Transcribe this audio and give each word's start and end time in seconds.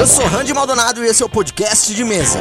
Eu 0.00 0.06
sou 0.06 0.24
Randy 0.24 0.54
Maldonado 0.54 1.04
e 1.04 1.08
esse 1.08 1.22
é 1.22 1.26
o 1.26 1.28
podcast 1.28 1.94
de 1.94 2.04
mesa. 2.04 2.40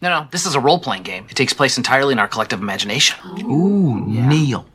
No, 0.03 0.11
no, 0.11 0.27
this 0.27 0.45
is 0.45 0.55
a 0.55 0.61
role 0.61 0.79
playing 0.79 1.03
game. 1.03 1.25
It 1.31 1.35
takes 1.35 1.55
place 1.55 1.79
entirely 1.79 2.13
in 2.13 2.19
our 2.19 2.29
collective 2.29 2.61
imagination. 2.61 3.17
Ooh, 3.43 4.05
Neil. 4.07 4.67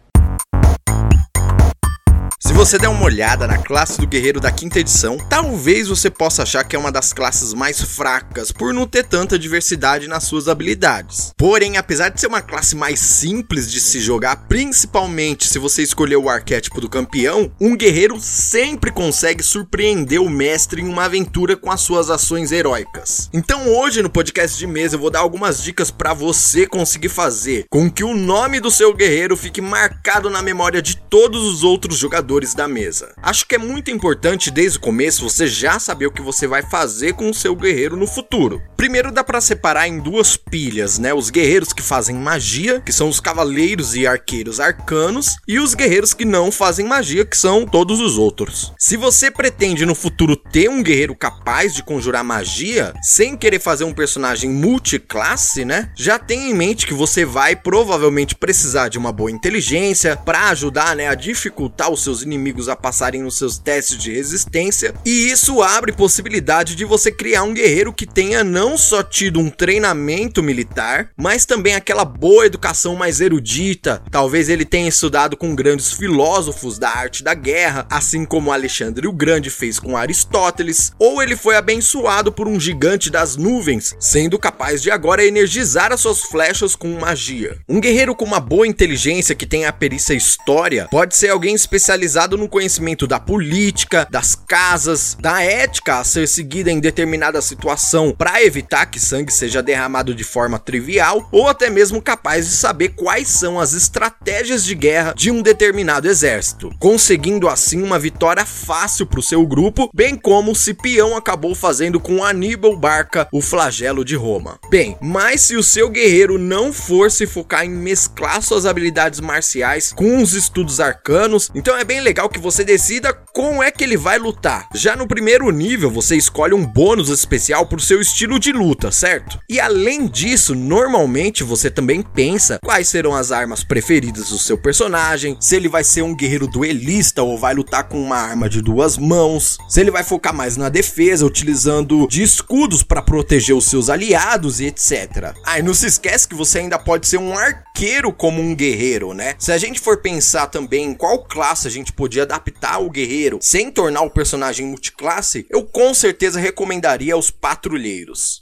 Você 2.59 2.77
der 2.77 2.89
uma 2.89 3.05
olhada 3.05 3.47
na 3.47 3.57
classe 3.57 4.02
do 4.02 4.05
guerreiro 4.05 4.41
da 4.41 4.52
quinta 4.52 4.81
edição, 4.81 5.17
talvez 5.29 5.88
você 5.88 6.09
possa 6.09 6.43
achar 6.43 6.61
que 6.66 6.75
é 6.75 6.79
uma 6.79 6.91
das 6.91 7.13
classes 7.13 7.53
mais 7.53 7.81
fracas 7.81 8.51
por 8.51 8.73
não 8.73 8.85
ter 8.85 9.05
tanta 9.05 9.39
diversidade 9.39 10.09
nas 10.09 10.25
suas 10.25 10.49
habilidades. 10.49 11.31
Porém, 11.38 11.77
apesar 11.77 12.09
de 12.09 12.19
ser 12.19 12.27
uma 12.27 12.41
classe 12.41 12.75
mais 12.75 12.99
simples 12.99 13.71
de 13.71 13.79
se 13.79 14.01
jogar, 14.01 14.45
principalmente 14.49 15.47
se 15.47 15.57
você 15.57 15.81
escolher 15.81 16.17
o 16.17 16.27
arquétipo 16.27 16.81
do 16.81 16.89
campeão, 16.89 17.49
um 17.61 17.77
guerreiro 17.77 18.19
sempre 18.19 18.91
consegue 18.91 19.41
surpreender 19.41 20.21
o 20.21 20.29
mestre 20.29 20.81
em 20.81 20.89
uma 20.89 21.05
aventura 21.05 21.55
com 21.55 21.71
as 21.71 21.79
suas 21.79 22.09
ações 22.09 22.51
heróicas. 22.51 23.29
Então, 23.31 23.69
hoje 23.69 24.03
no 24.03 24.09
podcast 24.09 24.57
de 24.57 24.67
mesa 24.67 24.97
eu 24.97 24.99
vou 24.99 25.09
dar 25.09 25.19
algumas 25.19 25.63
dicas 25.63 25.89
para 25.89 26.13
você 26.13 26.67
conseguir 26.67 27.07
fazer 27.07 27.67
com 27.69 27.89
que 27.89 28.03
o 28.03 28.13
nome 28.13 28.59
do 28.59 28.69
seu 28.69 28.94
guerreiro 28.94 29.38
fique 29.38 29.61
marcado 29.61 30.29
na 30.29 30.41
memória 30.41 30.81
de 30.81 30.97
todos 30.97 31.41
os 31.41 31.63
outros 31.63 31.97
jogadores 31.97 32.48
da 32.53 32.67
mesa. 32.67 33.14
Acho 33.22 33.45
que 33.47 33.55
é 33.55 33.58
muito 33.58 33.89
importante 33.89 34.52
desde 34.52 34.78
o 34.78 34.81
começo 34.81 35.23
você 35.23 35.47
já 35.47 35.80
saber 35.80 36.05
o 36.05 36.11
que 36.11 36.22
você 36.22 36.45
vai 36.45 36.61
fazer 36.61 37.14
com 37.14 37.30
o 37.30 37.33
seu 37.33 37.56
guerreiro 37.56 37.97
no 37.97 38.06
futuro. 38.06 38.61
Primeiro 38.78 39.11
dá 39.11 39.23
para 39.23 39.41
separar 39.41 39.88
em 39.88 40.00
duas 40.00 40.38
pilhas, 40.38 41.00
né? 41.00 41.14
Os 41.14 41.30
guerreiros 41.30 41.73
que 41.73 41.81
fazem 41.81 42.16
magia, 42.16 42.81
que 42.81 42.91
são 42.91 43.09
os 43.09 43.19
cavaleiros 43.19 43.95
e 43.95 44.06
arqueiros 44.06 44.59
arcanos, 44.59 45.36
e 45.47 45.59
os 45.59 45.73
guerreiros 45.73 46.14
que 46.14 46.25
não 46.25 46.52
fazem 46.52 46.86
magia, 46.86 47.25
que 47.25 47.38
são 47.38 47.66
todos 47.66 48.00
os 48.00 48.17
outros. 48.17 48.72
Se 48.78 48.95
você 48.95 49.31
pretende 49.31 49.86
no 49.86 49.95
futuro 49.95 50.36
ter 50.36 50.69
um 50.69 50.84
guerreiro 50.84 51.16
capaz 51.16 51.73
de 51.73 51.84
conjurar 51.84 52.23
magia, 52.23 52.94
sem 53.02 53.36
querer 53.36 53.59
fazer 53.59 53.84
um 53.84 53.94
personagem 53.94 54.50
multiclasse, 54.50 55.66
né? 55.66 55.91
Já 55.95 56.19
tenha 56.19 56.50
em 56.50 56.53
mente 56.53 56.88
que 56.88 56.94
você 56.94 57.25
vai 57.25 57.56
provavelmente 57.56 58.36
precisar 58.36 58.88
de 58.88 58.97
uma 58.97 59.11
boa 59.11 59.31
inteligência 59.31 60.16
para 60.16 60.50
ajudar, 60.50 60.96
né, 60.96 61.07
a 61.07 61.16
dificultar 61.16 61.91
os 61.91 62.03
seus 62.03 62.19
seus 62.19 62.23
inimigos 62.39 62.69
a 62.69 62.75
passarem 62.75 63.22
nos 63.22 63.38
seus 63.38 63.57
testes 63.57 63.97
de 63.97 64.11
resistência, 64.13 64.94
e 65.05 65.29
isso 65.29 65.61
abre 65.61 65.91
possibilidade 65.91 66.75
de 66.75 66.85
você 66.85 67.11
criar 67.11 67.44
um 67.44 67.53
guerreiro 67.53 67.94
que 67.94 68.05
tenha 68.05 68.44
não 68.44 68.77
só 68.77 69.03
tido 69.03 69.39
um 69.39 69.50
treinamento 69.50 70.41
militar, 70.41 71.11
mas 71.17 71.45
também 71.45 71.75
aquela 71.75 72.05
boa 72.05 72.45
educação 72.45 72.95
mais 72.95 73.19
erudita. 73.19 74.01
Talvez 74.09 74.49
ele 74.49 74.66
tenha 74.66 74.88
estudado 74.88 75.35
com 75.35 75.53
grandes 75.53 75.91
filósofos 75.91 76.79
da 76.79 76.89
arte 76.89 77.23
da 77.23 77.33
guerra, 77.33 77.85
assim 77.89 78.25
como 78.25 78.51
Alexandre 78.51 79.07
o 79.07 79.13
Grande 79.13 79.49
fez 79.49 79.79
com 79.79 79.97
Aristóteles, 79.97 80.94
ou 80.97 81.22
ele 81.22 81.35
foi 81.35 81.55
abençoado 81.55 82.31
por 82.31 82.47
um 82.47 82.59
gigante 82.59 83.09
das 83.09 83.35
nuvens, 83.35 83.95
sendo 83.99 84.39
capaz 84.39 84.81
de 84.81 84.89
agora 84.89 85.25
energizar 85.25 85.91
as 85.91 85.99
suas 85.99 86.22
flechas 86.22 86.75
com 86.75 86.99
magia. 86.99 87.57
Um 87.67 87.81
guerreiro 87.81 88.16
com 88.16 88.25
uma 88.25 88.39
boa 88.39 88.67
inteligência 88.67 89.35
que 89.35 89.45
tenha 89.45 89.69
a 89.69 89.73
perícia 89.73 90.13
história 90.13 90.88
pode 90.89 91.16
ser 91.16 91.29
alguém 91.29 91.55
especializado 91.55 92.19
no 92.28 92.50
conhecimento 92.50 93.06
da 93.06 93.19
política, 93.19 94.07
das 94.09 94.34
casas, 94.35 95.16
da 95.19 95.41
ética 95.44 96.00
a 96.00 96.03
ser 96.03 96.28
seguida 96.28 96.72
em 96.72 96.80
determinada 96.80 97.41
situação 97.41 98.12
para 98.12 98.44
evitar 98.44 98.88
que 98.88 99.00
sangue 99.00 99.31
seja 99.31 99.62
derramado 99.62 100.16
de 100.16 100.24
forma 100.24 100.58
trivial, 100.58 101.29
ou 101.31 101.47
até 101.47 101.69
mesmo 101.69 102.02
capaz 102.02 102.47
de 102.47 102.56
saber 102.56 102.90
quais 102.90 103.28
são 103.28 103.59
as 103.59 103.74
estratégias 103.74 104.66
de 104.66 104.75
guerra 104.75 105.13
de 105.16 105.29
um 105.29 105.41
determinado 105.41 106.08
exército, 106.08 106.72
conseguindo 106.79 107.47
assim 107.47 107.81
uma 107.81 108.00
vitória 108.00 108.46
fácil 108.46 109.06
para 109.06 109.19
o 109.19 109.24
seu 109.24 109.46
grupo, 109.46 109.90
bem 109.94 110.16
como 110.16 110.56
Cipião 110.56 111.16
acabou 111.16 111.53
fazendo 111.53 112.00
com 112.00 112.24
Aníbal 112.24 112.75
Barca, 112.75 113.28
o 113.31 113.41
flagelo 113.41 114.03
de 114.03 114.16
Roma. 114.16 114.59
Bem, 114.69 114.97
mas 115.02 115.41
se 115.41 115.56
o 115.56 115.63
seu 115.63 115.90
guerreiro 115.90 116.38
não 116.38 116.74
for 116.74 117.12
se 117.12 117.28
focar 117.28 117.66
em 117.66 117.69
mesclar 117.69 118.41
suas 118.41 118.66
habilidades 118.66 119.19
marciais 119.19 119.94
com 119.94 120.22
os 120.22 120.34
estudos 120.34 120.79
arcanos, 120.79 121.50
então 121.53 121.78
é 121.78 121.84
bem 121.84 122.00
bem 122.00 122.03
legal 122.09 122.28
que 122.28 122.40
você 122.40 122.64
decida 122.64 123.14
como 123.31 123.62
é 123.62 123.70
que 123.70 123.84
ele 123.84 123.96
vai 123.96 124.18
lutar. 124.18 124.68
Já 124.74 124.96
no 124.96 125.08
primeiro 125.08 125.47
nível, 125.52 125.92
você 125.92 126.16
escolhe 126.16 126.56
um 126.56 126.66
bônus 126.66 127.08
especial 127.08 127.68
pro 127.68 127.80
seu 127.80 128.02
estilo 128.02 128.40
de 128.40 128.52
luta, 128.52 128.92
certo? 128.92 129.40
E 129.47 129.59
além 129.59 130.08
disso, 130.08 130.56
normalmente 130.56 131.44
você 131.44 131.70
também 131.70 132.02
pensa 132.02 132.58
quais 132.64 132.90
serão 132.90 133.16
as 133.16 133.31
armas 133.31 133.64
preferidas 133.64 134.30
do 134.30 134.40
seu 134.40 134.58
personagem, 134.58 135.38
se 135.40 135.56
ele 135.56 135.70
vai 135.70 135.84
ser 135.84 136.02
um 136.02 136.16
guerreiro 136.16 136.47
duelista 136.47 137.22
ou 137.22 137.38
vai 137.38 137.53
lutar 137.53 137.88
com 137.88 138.02
uma 138.02 138.18
arma 138.18 138.50
de 138.50 138.59
duas 138.59 138.97
mãos, 138.97 139.59
se 139.70 139.80
ele 139.80 139.91
vai 139.91 140.03
focar 140.03 140.34
mais 140.34 140.58
na 140.58 140.68
defesa, 140.68 141.28
utilizando 141.28 142.08
de 142.08 142.24
escudos 142.24 142.81
para 142.81 143.03
proteger 143.03 143.56
os 143.56 143.66
seus 143.66 143.88
aliados 143.88 144.59
e 144.59 144.66
etc. 144.66 145.36
Ah, 145.46 145.59
e 145.59 145.62
não 145.62 145.76
se 145.76 145.86
esquece 145.86 146.28
que 146.28 146.36
você 146.36 146.58
ainda 146.58 146.80
pode 146.80 147.08
ser 147.08 147.18
um 147.18 147.38
arqueiro 147.38 148.12
como 148.12 148.41
um 148.41 148.56
guerreiro, 148.56 149.14
né? 149.14 149.36
Se 149.38 149.52
a 149.52 149.59
gente 149.59 149.80
for 149.80 150.02
pensar 150.02 150.47
também 150.47 150.86
em 150.86 150.94
qual 150.96 151.24
classe 151.24 151.68
a 151.68 151.72
gente 151.72 151.98
podia 151.99 152.23
adaptar 152.23 152.79
o 152.79 152.89
guerreiro 152.89 153.39
sem 153.41 153.69
tornar 153.69 154.03
o 154.03 154.09
personagem 154.09 154.65
multiclasse, 154.65 155.45
eu 155.49 155.65
com 155.65 155.93
certeza 155.93 156.39
recomendaria 156.39 157.17
os 157.17 157.29
patrulheiros. 157.29 158.41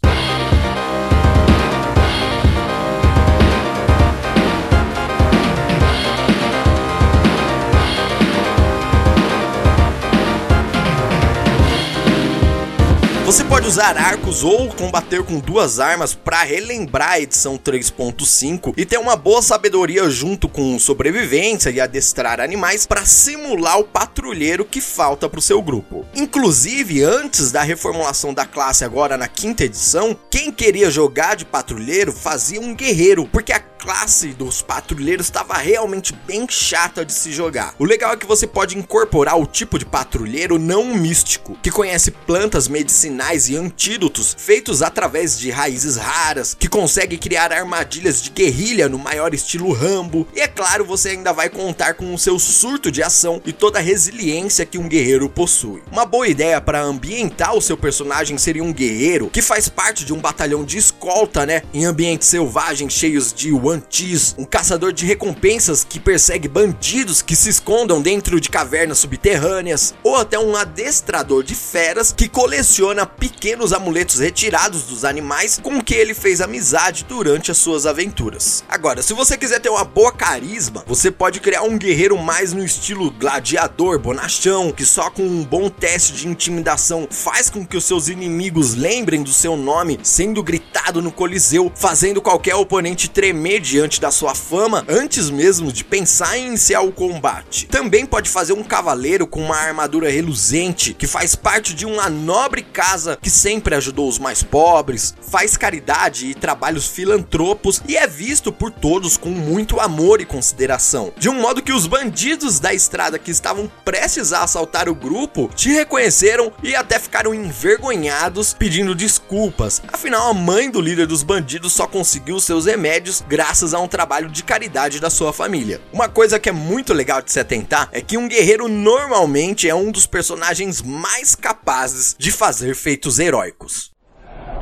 Você 13.28 13.44
pode 13.44 13.68
usar 13.68 13.98
arcos 13.98 14.42
ou 14.42 14.70
combater 14.70 15.22
com 15.22 15.38
duas 15.38 15.82
armas 15.82 16.16
para 16.16 16.44
relembrar 16.44 17.10
a 17.10 17.20
edição 17.20 17.58
3.5 17.58 18.74
e 18.78 18.86
ter 18.86 18.98
uma 18.98 19.18
boa 19.18 19.42
sabedoria 19.42 20.10
junto 20.10 20.48
com 20.48 20.80
sobrevivência 20.80 21.70
e 21.70 21.82
adestrar 21.82 22.40
animais 22.40 22.88
para 22.88 23.04
simular 23.04 23.80
o 23.80 23.84
patrulheiro 23.84 24.64
que 24.64 24.80
falta 24.80 25.28
para 25.28 25.40
o 25.40 25.42
seu 25.42 25.62
grupo. 25.62 26.06
Inclusive, 26.16 27.04
antes 27.04 27.52
da 27.52 27.64
reformulação 27.64 28.34
da 28.34 28.46
classe 28.46 28.86
agora 28.86 29.18
na 29.18 29.28
quinta 29.28 29.66
edição, 29.66 30.18
quem 30.31 30.50
queria 30.50 30.90
jogar 30.90 31.36
de 31.36 31.44
patrulheiro 31.44 32.13
fazia 32.13 32.62
um 32.62 32.74
guerreiro, 32.74 33.28
porque 33.28 33.51
a 33.51 33.60
classe 33.60 34.30
dos 34.30 34.62
patrulheiros 34.62 35.28
estava 35.28 35.54
realmente 35.56 36.13
bem 36.25 36.48
chata 36.50 37.06
de 37.06 37.13
se 37.13 37.31
jogar. 37.34 37.75
O 37.78 37.86
legal 37.86 38.13
é 38.13 38.18
que 38.18 38.25
você 38.25 38.48
pode 38.48 38.78
incorporar 38.78 39.38
o 39.38 39.46
tipo 39.46 39.78
de 39.78 39.86
patrulheiro 39.86 40.57
não 40.57 40.96
místico, 40.96 41.57
que 41.62 41.69
conhece 41.69 42.10
plantas 42.10 42.69
medicinais 42.69 43.17
e 43.50 43.56
antídotos 43.56 44.36
feitos 44.38 44.81
através 44.81 45.38
de 45.38 45.50
raízes 45.50 45.98
raras, 45.98 46.56
que 46.58 46.68
consegue 46.68 47.18
criar 47.18 47.52
armadilhas 47.52 48.22
de 48.22 48.30
guerrilha 48.30 48.88
no 48.88 48.98
maior 48.98 49.34
estilo 49.34 49.72
Rambo, 49.74 50.28
e 50.36 50.40
é 50.40 50.48
claro, 50.48 50.86
você 50.86 51.10
ainda 51.10 51.34
vai 51.34 51.50
contar 51.50 51.96
com 51.96 52.14
o 52.14 52.18
seu 52.18 52.38
surto 52.40 52.92
de 52.92 53.02
ação 53.02 53.42
e 53.46 53.52
toda 53.52 53.80
a 53.80 53.81
resiliência 53.81 54.66
que 54.66 54.78
um 54.78 54.88
guerreiro 54.88 55.28
possui. 55.28 55.81
Uma 55.92 56.06
boa 56.06 56.28
ideia 56.28 56.62
para 56.62 56.81
ambientar 56.81 57.56
o 57.56 57.62
seu 57.62 57.75
personagem 57.75 58.38
seria 58.38 58.64
um 58.64 58.72
guerreiro 58.72 59.30
que 59.30 59.42
faz 59.42 59.68
parte 59.68 60.06
de 60.06 60.13
um 60.13 60.20
batalhão 60.20 60.63
de 60.63 60.78
escolta, 60.78 61.46
né, 61.46 61.63
em 61.74 61.86
ambientes 61.86 62.28
selvagens 62.28 62.94
cheios 62.94 63.34
de 63.34 63.52
Cheese, 63.90 64.36
um 64.38 64.46
caçador 64.46 64.94
de 64.94 65.06
recompensas 65.06 65.84
que 65.84 66.00
persegue 66.00 66.48
bandidos 66.48 67.22
que 67.22 67.36
se 67.36 67.50
escondam 67.50 68.02
dentro 68.02 68.40
de 68.40 68.50
cavernas 68.50 69.00
subterrâneas, 69.00 69.96
ou 70.04 70.16
até 70.16 70.38
um 70.38 70.56
adestrador 70.56 71.44
de 71.44 71.56
feras 71.56 72.13
que 72.16 72.28
coleciona 72.28 73.06
pequenos 73.07 73.74
amuletos 73.74 74.19
retirados 74.19 74.83
dos 74.83 75.06
animais 75.06 75.59
com 75.62 75.81
que 75.81 75.94
ele 75.94 76.13
fez 76.13 76.42
amizade 76.42 77.06
durante 77.07 77.51
as 77.51 77.57
suas 77.57 77.86
aventuras. 77.86 78.63
Agora, 78.69 79.01
se 79.01 79.13
você 79.13 79.38
quiser 79.38 79.59
ter 79.59 79.69
uma 79.69 79.83
boa 79.83 80.12
carisma, 80.12 80.83
você 80.88 81.09
pode 81.12 81.39
criar 81.39 81.63
um 81.63 81.77
guerreiro 81.77 82.18
mais 82.18 82.54
no 82.54 82.63
estilo 82.63 83.12
gladiador, 83.12 84.00
bonachão, 84.00 84.71
que 84.71 84.86
só 84.86 85.09
com 85.09 85.24
um 85.24 85.44
bom 85.44 85.69
teste 85.69 86.13
de 86.13 86.27
intimidação 86.27 87.07
faz 87.09 87.50
com 87.50 87.65
que 87.65 87.77
os 87.77 87.86
seus 87.86 88.07
inimigos 88.07 88.75
lembrem 88.75 89.24
do 89.24 89.31
seu 89.31 89.56
nome 89.56 90.00
sendo 90.03 90.44
gritado 90.44 91.01
no 91.01 91.12
Coliseu, 91.12 91.71
fazendo 91.75 92.21
qualquer 92.21 92.56
oponente 92.56 93.10
tremer 93.10 93.60
diante 93.60 94.01
da 94.01 94.12
sua 94.12 94.33
fama 94.33 94.86
antes 94.88 95.30
mesmo 95.30 95.71
de 95.71 95.83
pensar 95.83 96.38
em 96.38 96.48
iniciar 96.48 96.81
o 96.81 96.92
combate. 96.92 97.68
Também 97.68 98.06
pode 98.06 98.30
fazer 98.30 98.53
um 98.53 98.63
cavaleiro 98.63 99.27
com 99.27 99.42
uma 99.42 99.56
armadura 99.56 100.10
reluzente 100.10 100.94
que 100.94 101.07
faz 101.07 101.36
parte 101.36 101.74
de 101.74 101.86
uma 101.86 102.10
nobre 102.10 102.62
casa 102.62 102.97
que 103.22 103.30
sempre 103.30 103.76
ajudou 103.76 104.08
os 104.08 104.20
mais 104.20 104.44
pobres, 104.44 105.14
faz 105.22 105.58
caridade 105.58 106.28
e 106.28 106.36
trabalhos 106.36 106.88
filantropos 106.88 107.82
e 107.88 107.98
é 107.98 108.08
visto 108.08 108.52
por 108.52 108.72
todos 108.72 109.18
com 109.18 109.30
muito 109.30 109.80
amor 109.80 110.22
e 110.22 110.26
consideração. 110.26 111.12
De 111.18 111.30
um 111.30 111.40
modo 111.40 111.62
que 111.62 111.74
os 111.74 111.88
bandidos 111.88 112.60
da 112.60 112.74
estrada 112.74 113.20
que 113.20 113.32
estavam 113.32 113.70
prestes 113.84 114.34
a 114.34 114.44
assaltar 114.44 114.90
o 114.90 114.96
grupo 114.96 115.50
te 115.56 115.70
reconheceram 115.70 116.52
e 116.64 116.76
até 116.76 117.00
ficaram 117.00 117.34
envergonhados 117.34 118.54
pedindo 118.54 118.96
desculpas. 118.96 119.82
Afinal, 119.92 120.30
a 120.30 120.34
mãe 120.34 120.70
do 120.70 120.82
líder 120.82 121.08
dos 121.08 121.24
bandidos 121.24 121.74
só 121.74 121.88
conseguiu 121.88 122.40
seus 122.40 122.66
remédios 122.66 123.24
graças 123.28 123.74
a 123.74 123.80
um 123.80 123.88
trabalho 123.88 124.30
de 124.30 124.44
caridade 124.44 125.00
da 125.00 125.10
sua 125.10 125.34
família. 125.34 125.82
Uma 125.92 126.10
coisa 126.10 126.40
que 126.40 126.50
é 126.50 126.52
muito 126.52 126.94
legal 126.94 127.22
de 127.22 127.32
se 127.32 127.40
atentar 127.40 127.90
é 127.92 128.02
que 128.02 128.18
um 128.18 128.28
guerreiro 128.28 128.68
normalmente 128.68 129.70
é 129.70 129.76
um 129.76 129.92
dos 129.92 130.06
personagens 130.06 130.82
mais 130.82 131.36
capazes 131.36 132.16
de 132.18 132.32
fazer 132.32 132.76
feitos 132.88 133.19
heróicos. 133.19 133.92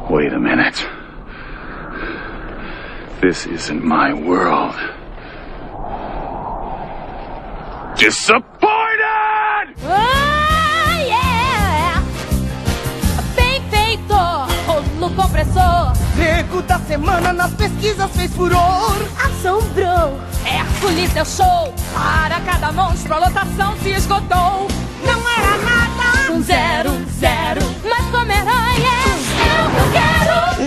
Wait 0.10 0.34
a 0.34 0.40
minute. 0.40 0.84
This 3.22 3.46
isn't 3.46 3.84
my 3.84 4.14
world. 4.14 4.74
Disappointed! 7.96 9.76
Ah, 9.86 11.02
yeah! 11.04 12.04
Bem 13.36 13.62
feito, 13.70 14.16
rolo 14.66 15.12
compressor. 15.16 15.94
Nego 16.18 16.64
da 16.64 16.80
semana 16.80 17.32
nas 17.32 17.54
pesquisas 17.54 18.10
fez 18.16 18.34
furor. 18.34 18.96
Assombrou. 19.24 20.20
Hércules 20.44 21.14
deu 21.14 21.26
show. 21.26 21.72
Para 21.94 22.40
cada 22.42 22.72
monstro 22.72 23.14
a 23.14 23.20
lotação 23.20 23.78
se 23.84 23.92
esgotou. 23.92 24.68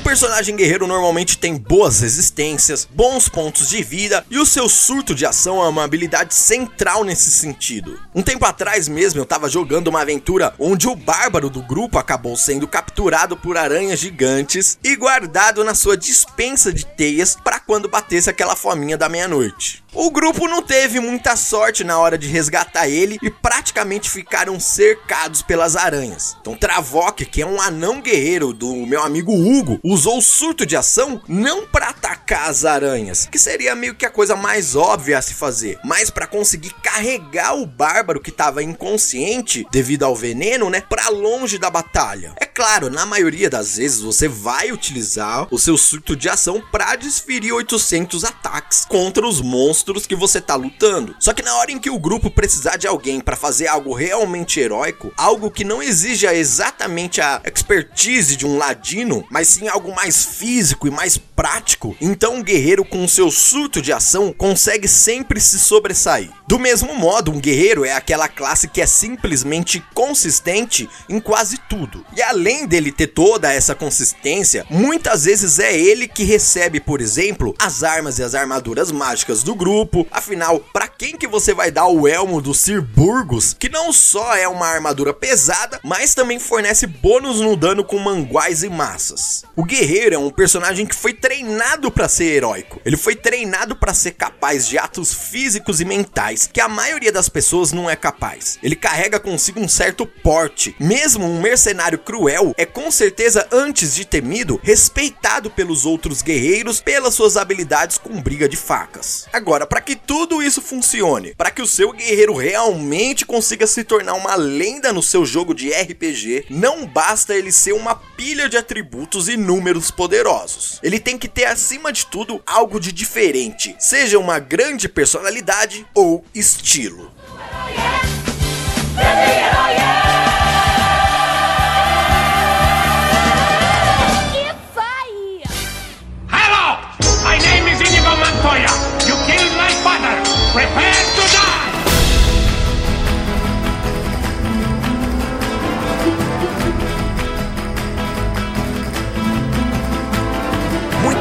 Personagem 0.08 0.56
guerreiro 0.56 0.87
normalmente 0.87 1.37
tem 1.37 1.55
boas 1.55 2.00
resistências, 2.00 2.88
bons 2.90 3.28
pontos 3.28 3.69
de 3.69 3.82
vida 3.82 4.25
e 4.31 4.38
o 4.38 4.46
seu 4.46 4.66
surto 4.66 5.14
de 5.14 5.26
ação 5.26 5.62
é 5.62 5.69
uma 5.69 5.84
habilidade 5.84 6.34
central 6.34 7.05
nesse 7.05 7.31
sentido. 7.31 8.00
Um 8.14 8.22
tempo 8.22 8.46
atrás 8.46 8.88
mesmo 8.88 9.20
eu 9.20 9.26
tava 9.26 9.50
jogando 9.50 9.88
uma 9.88 10.00
aventura 10.00 10.55
onde 10.58 10.88
o 10.88 10.96
bárbaro 10.96 11.50
do 11.50 11.62
grupo 11.62 11.99
acabou 11.99 12.34
sendo 12.38 12.66
capturado 12.66 13.37
por 13.37 13.58
aranhas 13.58 14.00
gigantes 14.00 14.78
e 14.82 14.96
guardado 14.96 15.62
na 15.62 15.75
sua 15.75 15.94
dispensa 15.94 16.72
de 16.72 16.87
teias 16.87 17.37
para 17.37 17.60
quando 17.60 17.87
batesse 17.87 18.31
aquela 18.31 18.56
fominha 18.56 18.96
da 18.96 19.10
meia-noite. 19.10 19.84
O 20.00 20.12
grupo 20.12 20.46
não 20.46 20.62
teve 20.62 21.00
muita 21.00 21.34
sorte 21.34 21.82
na 21.82 21.98
hora 21.98 22.16
de 22.16 22.28
resgatar 22.28 22.88
ele 22.88 23.18
e 23.20 23.28
praticamente 23.28 24.08
ficaram 24.08 24.60
cercados 24.60 25.42
pelas 25.42 25.74
aranhas. 25.74 26.36
Então 26.40 26.54
Travok, 26.54 27.26
que 27.26 27.42
é 27.42 27.46
um 27.46 27.60
anão 27.60 28.00
guerreiro 28.00 28.52
do 28.52 28.72
meu 28.86 29.02
amigo 29.02 29.32
Hugo, 29.32 29.80
usou 29.82 30.18
o 30.18 30.22
surto 30.22 30.64
de 30.64 30.76
ação 30.76 31.20
não 31.26 31.66
para 31.66 31.88
atacar 31.88 32.48
as 32.48 32.64
aranhas, 32.64 33.26
que 33.26 33.40
seria 33.40 33.74
meio 33.74 33.96
que 33.96 34.06
a 34.06 34.10
coisa 34.10 34.36
mais 34.36 34.76
óbvia 34.76 35.18
a 35.18 35.22
se 35.22 35.34
fazer, 35.34 35.80
mas 35.84 36.10
para 36.10 36.28
conseguir 36.28 36.74
carregar 36.80 37.56
o 37.56 37.66
bárbaro 37.66 38.20
que 38.20 38.30
estava 38.30 38.62
inconsciente 38.62 39.66
devido 39.68 40.04
ao 40.04 40.14
veneno, 40.14 40.70
né, 40.70 40.80
para 40.80 41.08
longe 41.08 41.58
da 41.58 41.70
batalha. 41.70 42.34
É 42.36 42.46
claro, 42.46 42.88
na 42.88 43.04
maioria 43.04 43.50
das 43.50 43.76
vezes 43.78 44.00
você 44.00 44.28
vai 44.28 44.70
utilizar 44.70 45.48
o 45.50 45.58
seu 45.58 45.76
surto 45.76 46.14
de 46.14 46.28
ação 46.28 46.62
para 46.70 46.94
desferir 46.94 47.52
800 47.52 48.22
ataques 48.22 48.84
contra 48.84 49.26
os 49.26 49.40
monstros 49.40 49.88
que 50.06 50.14
você 50.14 50.40
tá 50.40 50.55
lutando. 50.55 51.17
Só 51.19 51.32
que 51.32 51.43
na 51.43 51.56
hora 51.56 51.73
em 51.73 51.79
que 51.79 51.90
o 51.90 51.99
grupo 51.99 52.31
precisar 52.31 52.76
de 52.76 52.87
alguém 52.87 53.20
para 53.20 53.37
fazer 53.37 53.67
algo 53.67 53.94
realmente 53.94 54.61
heróico, 54.61 55.12
algo 55.17 55.50
que 55.50 55.64
não 55.64 55.82
exija 55.82 56.35
exatamente 56.35 57.20
a 57.20 57.40
expertise 57.44 58.37
de 58.37 58.46
um 58.46 58.56
ladino, 58.56 59.26
mas 59.31 59.49
sim 59.49 59.69
algo 59.69 59.94
mais 59.94 60.25
físico 60.25 60.87
e 60.87 60.90
mais 60.90 61.17
prático, 61.17 61.96
então 62.00 62.37
um 62.37 62.43
guerreiro 62.43 62.85
com 62.85 63.06
seu 63.06 63.31
surto 63.31 63.81
de 63.81 63.93
ação 63.93 64.32
consegue 64.32 64.88
sempre 64.88 65.40
se 65.40 65.58
sobressair. 65.58 66.31
Do 66.49 66.58
mesmo 66.58 66.94
modo, 66.94 67.31
um 67.31 67.41
guerreiro 67.41 67.84
é 67.84 67.93
aquela 67.93 68.29
classe 68.29 68.69
que 68.69 68.81
é 68.81 68.87
simplesmente 68.87 69.84
consistente 69.94 70.88
em 71.08 71.20
quase 71.20 71.58
tudo. 71.69 72.05
E 72.17 72.23
além 72.23 72.67
dele 72.67 72.91
ter 72.91 73.08
toda 73.08 73.52
essa 73.52 73.75
consistência, 73.75 74.67
muitas 74.70 75.25
vezes 75.25 75.58
é 75.58 75.76
ele 75.76 76.08
que 76.08 76.25
recebe, 76.25 76.81
por 76.81 77.00
exemplo, 77.00 77.55
as 77.58 77.82
armas 77.82 78.19
e 78.19 78.23
as 78.23 78.34
armaduras 78.34 78.91
mágicas 78.91 79.43
do 79.43 79.55
grupo. 79.55 79.68
Afinal, 80.11 80.61
para 80.73 80.88
quem 80.88 81.17
que 81.17 81.26
você 81.26 81.53
vai 81.53 81.70
dar 81.70 81.87
o 81.87 82.09
elmo 82.09 82.41
do 82.41 82.55
Sir 82.55 82.81
Burgos, 82.81 83.55
que 83.59 83.69
não 83.69 83.93
só 83.93 84.35
é 84.35 84.49
uma 84.49 84.67
armadura 84.67 85.12
pesada, 85.12 85.81
mas 85.85 86.15
também 86.15 86.38
fornece 86.38 86.87
bônus 86.87 87.41
no 87.41 87.56
dano 87.56 87.85
com 87.85 87.99
manguais 87.99 88.62
e 88.62 88.69
massas. 88.69 89.44
O 89.55 89.65
guerreiro 89.65 90.15
é 90.15 90.19
um 90.19 90.31
personagem 90.31 90.87
que 90.87 90.94
foi 90.94 91.12
treinado 91.12 91.91
para 91.91 92.09
ser 92.09 92.25
heróico. 92.25 92.81
Ele 92.85 92.97
foi 92.97 93.15
treinado 93.15 93.76
para 93.76 93.94
ser 93.94 94.12
capaz 94.12 94.67
de 94.67 94.79
atos 94.79 95.12
físicos 95.12 95.81
e 95.81 95.85
mentais 95.85 96.49
que 96.53 96.61
a 96.61 96.69
maioria 96.69 97.12
das 97.12 97.29
pessoas 97.29 97.73
não 97.73 97.91
é 97.91 97.97
capaz. 97.97 98.59
Ele 98.62 98.76
carrega 98.76 99.20
consigo 99.20 99.61
um 99.61 99.69
certo 99.69 100.06
porte. 100.06 100.75
Mesmo 100.79 101.26
um 101.26 101.41
mercenário 101.41 101.99
cruel 101.99 102.55
é 102.56 102.65
com 102.65 102.91
certeza 102.91 103.47
antes 103.53 103.94
de 103.94 104.05
temido, 104.05 104.61
respeitado 104.62 105.50
pelos 105.50 105.85
outros 105.85 106.23
guerreiros 106.23 106.81
pelas 106.81 107.15
suas 107.15 107.37
habilidades 107.37 107.99
com 107.99 108.20
briga 108.20 108.49
de 108.49 108.56
facas. 108.56 109.26
Agora, 109.32 109.57
para 109.66 109.81
que 109.81 109.96
tudo 109.96 110.43
isso 110.43 110.60
funcione, 110.60 111.34
para 111.34 111.50
que 111.50 111.62
o 111.62 111.66
seu 111.66 111.93
guerreiro 111.93 112.34
realmente 112.34 113.25
consiga 113.26 113.66
se 113.66 113.84
tornar 113.84 114.14
uma 114.14 114.34
lenda 114.34 114.93
no 114.93 115.02
seu 115.02 115.25
jogo 115.25 115.55
de 115.55 115.70
RPG, 115.70 116.46
não 116.50 116.87
basta 116.87 117.34
ele 117.34 117.52
ser 117.52 117.72
uma 117.72 117.94
pilha 117.94 118.49
de 118.49 118.56
atributos 118.56 119.28
e 119.28 119.37
números 119.37 119.91
poderosos. 119.91 120.79
Ele 120.82 120.98
tem 121.00 121.19
que 121.19 121.29
ter 121.29 121.44
acima 121.44 121.93
de 121.93 122.06
tudo 122.06 122.43
algo 122.46 122.81
de 122.81 122.93
diferente, 122.93 123.74
seja 123.79 124.19
uma 124.19 124.38
grande 124.38 124.88
personalidade 124.88 125.86
ou 125.94 126.24
estilo. 126.34 127.12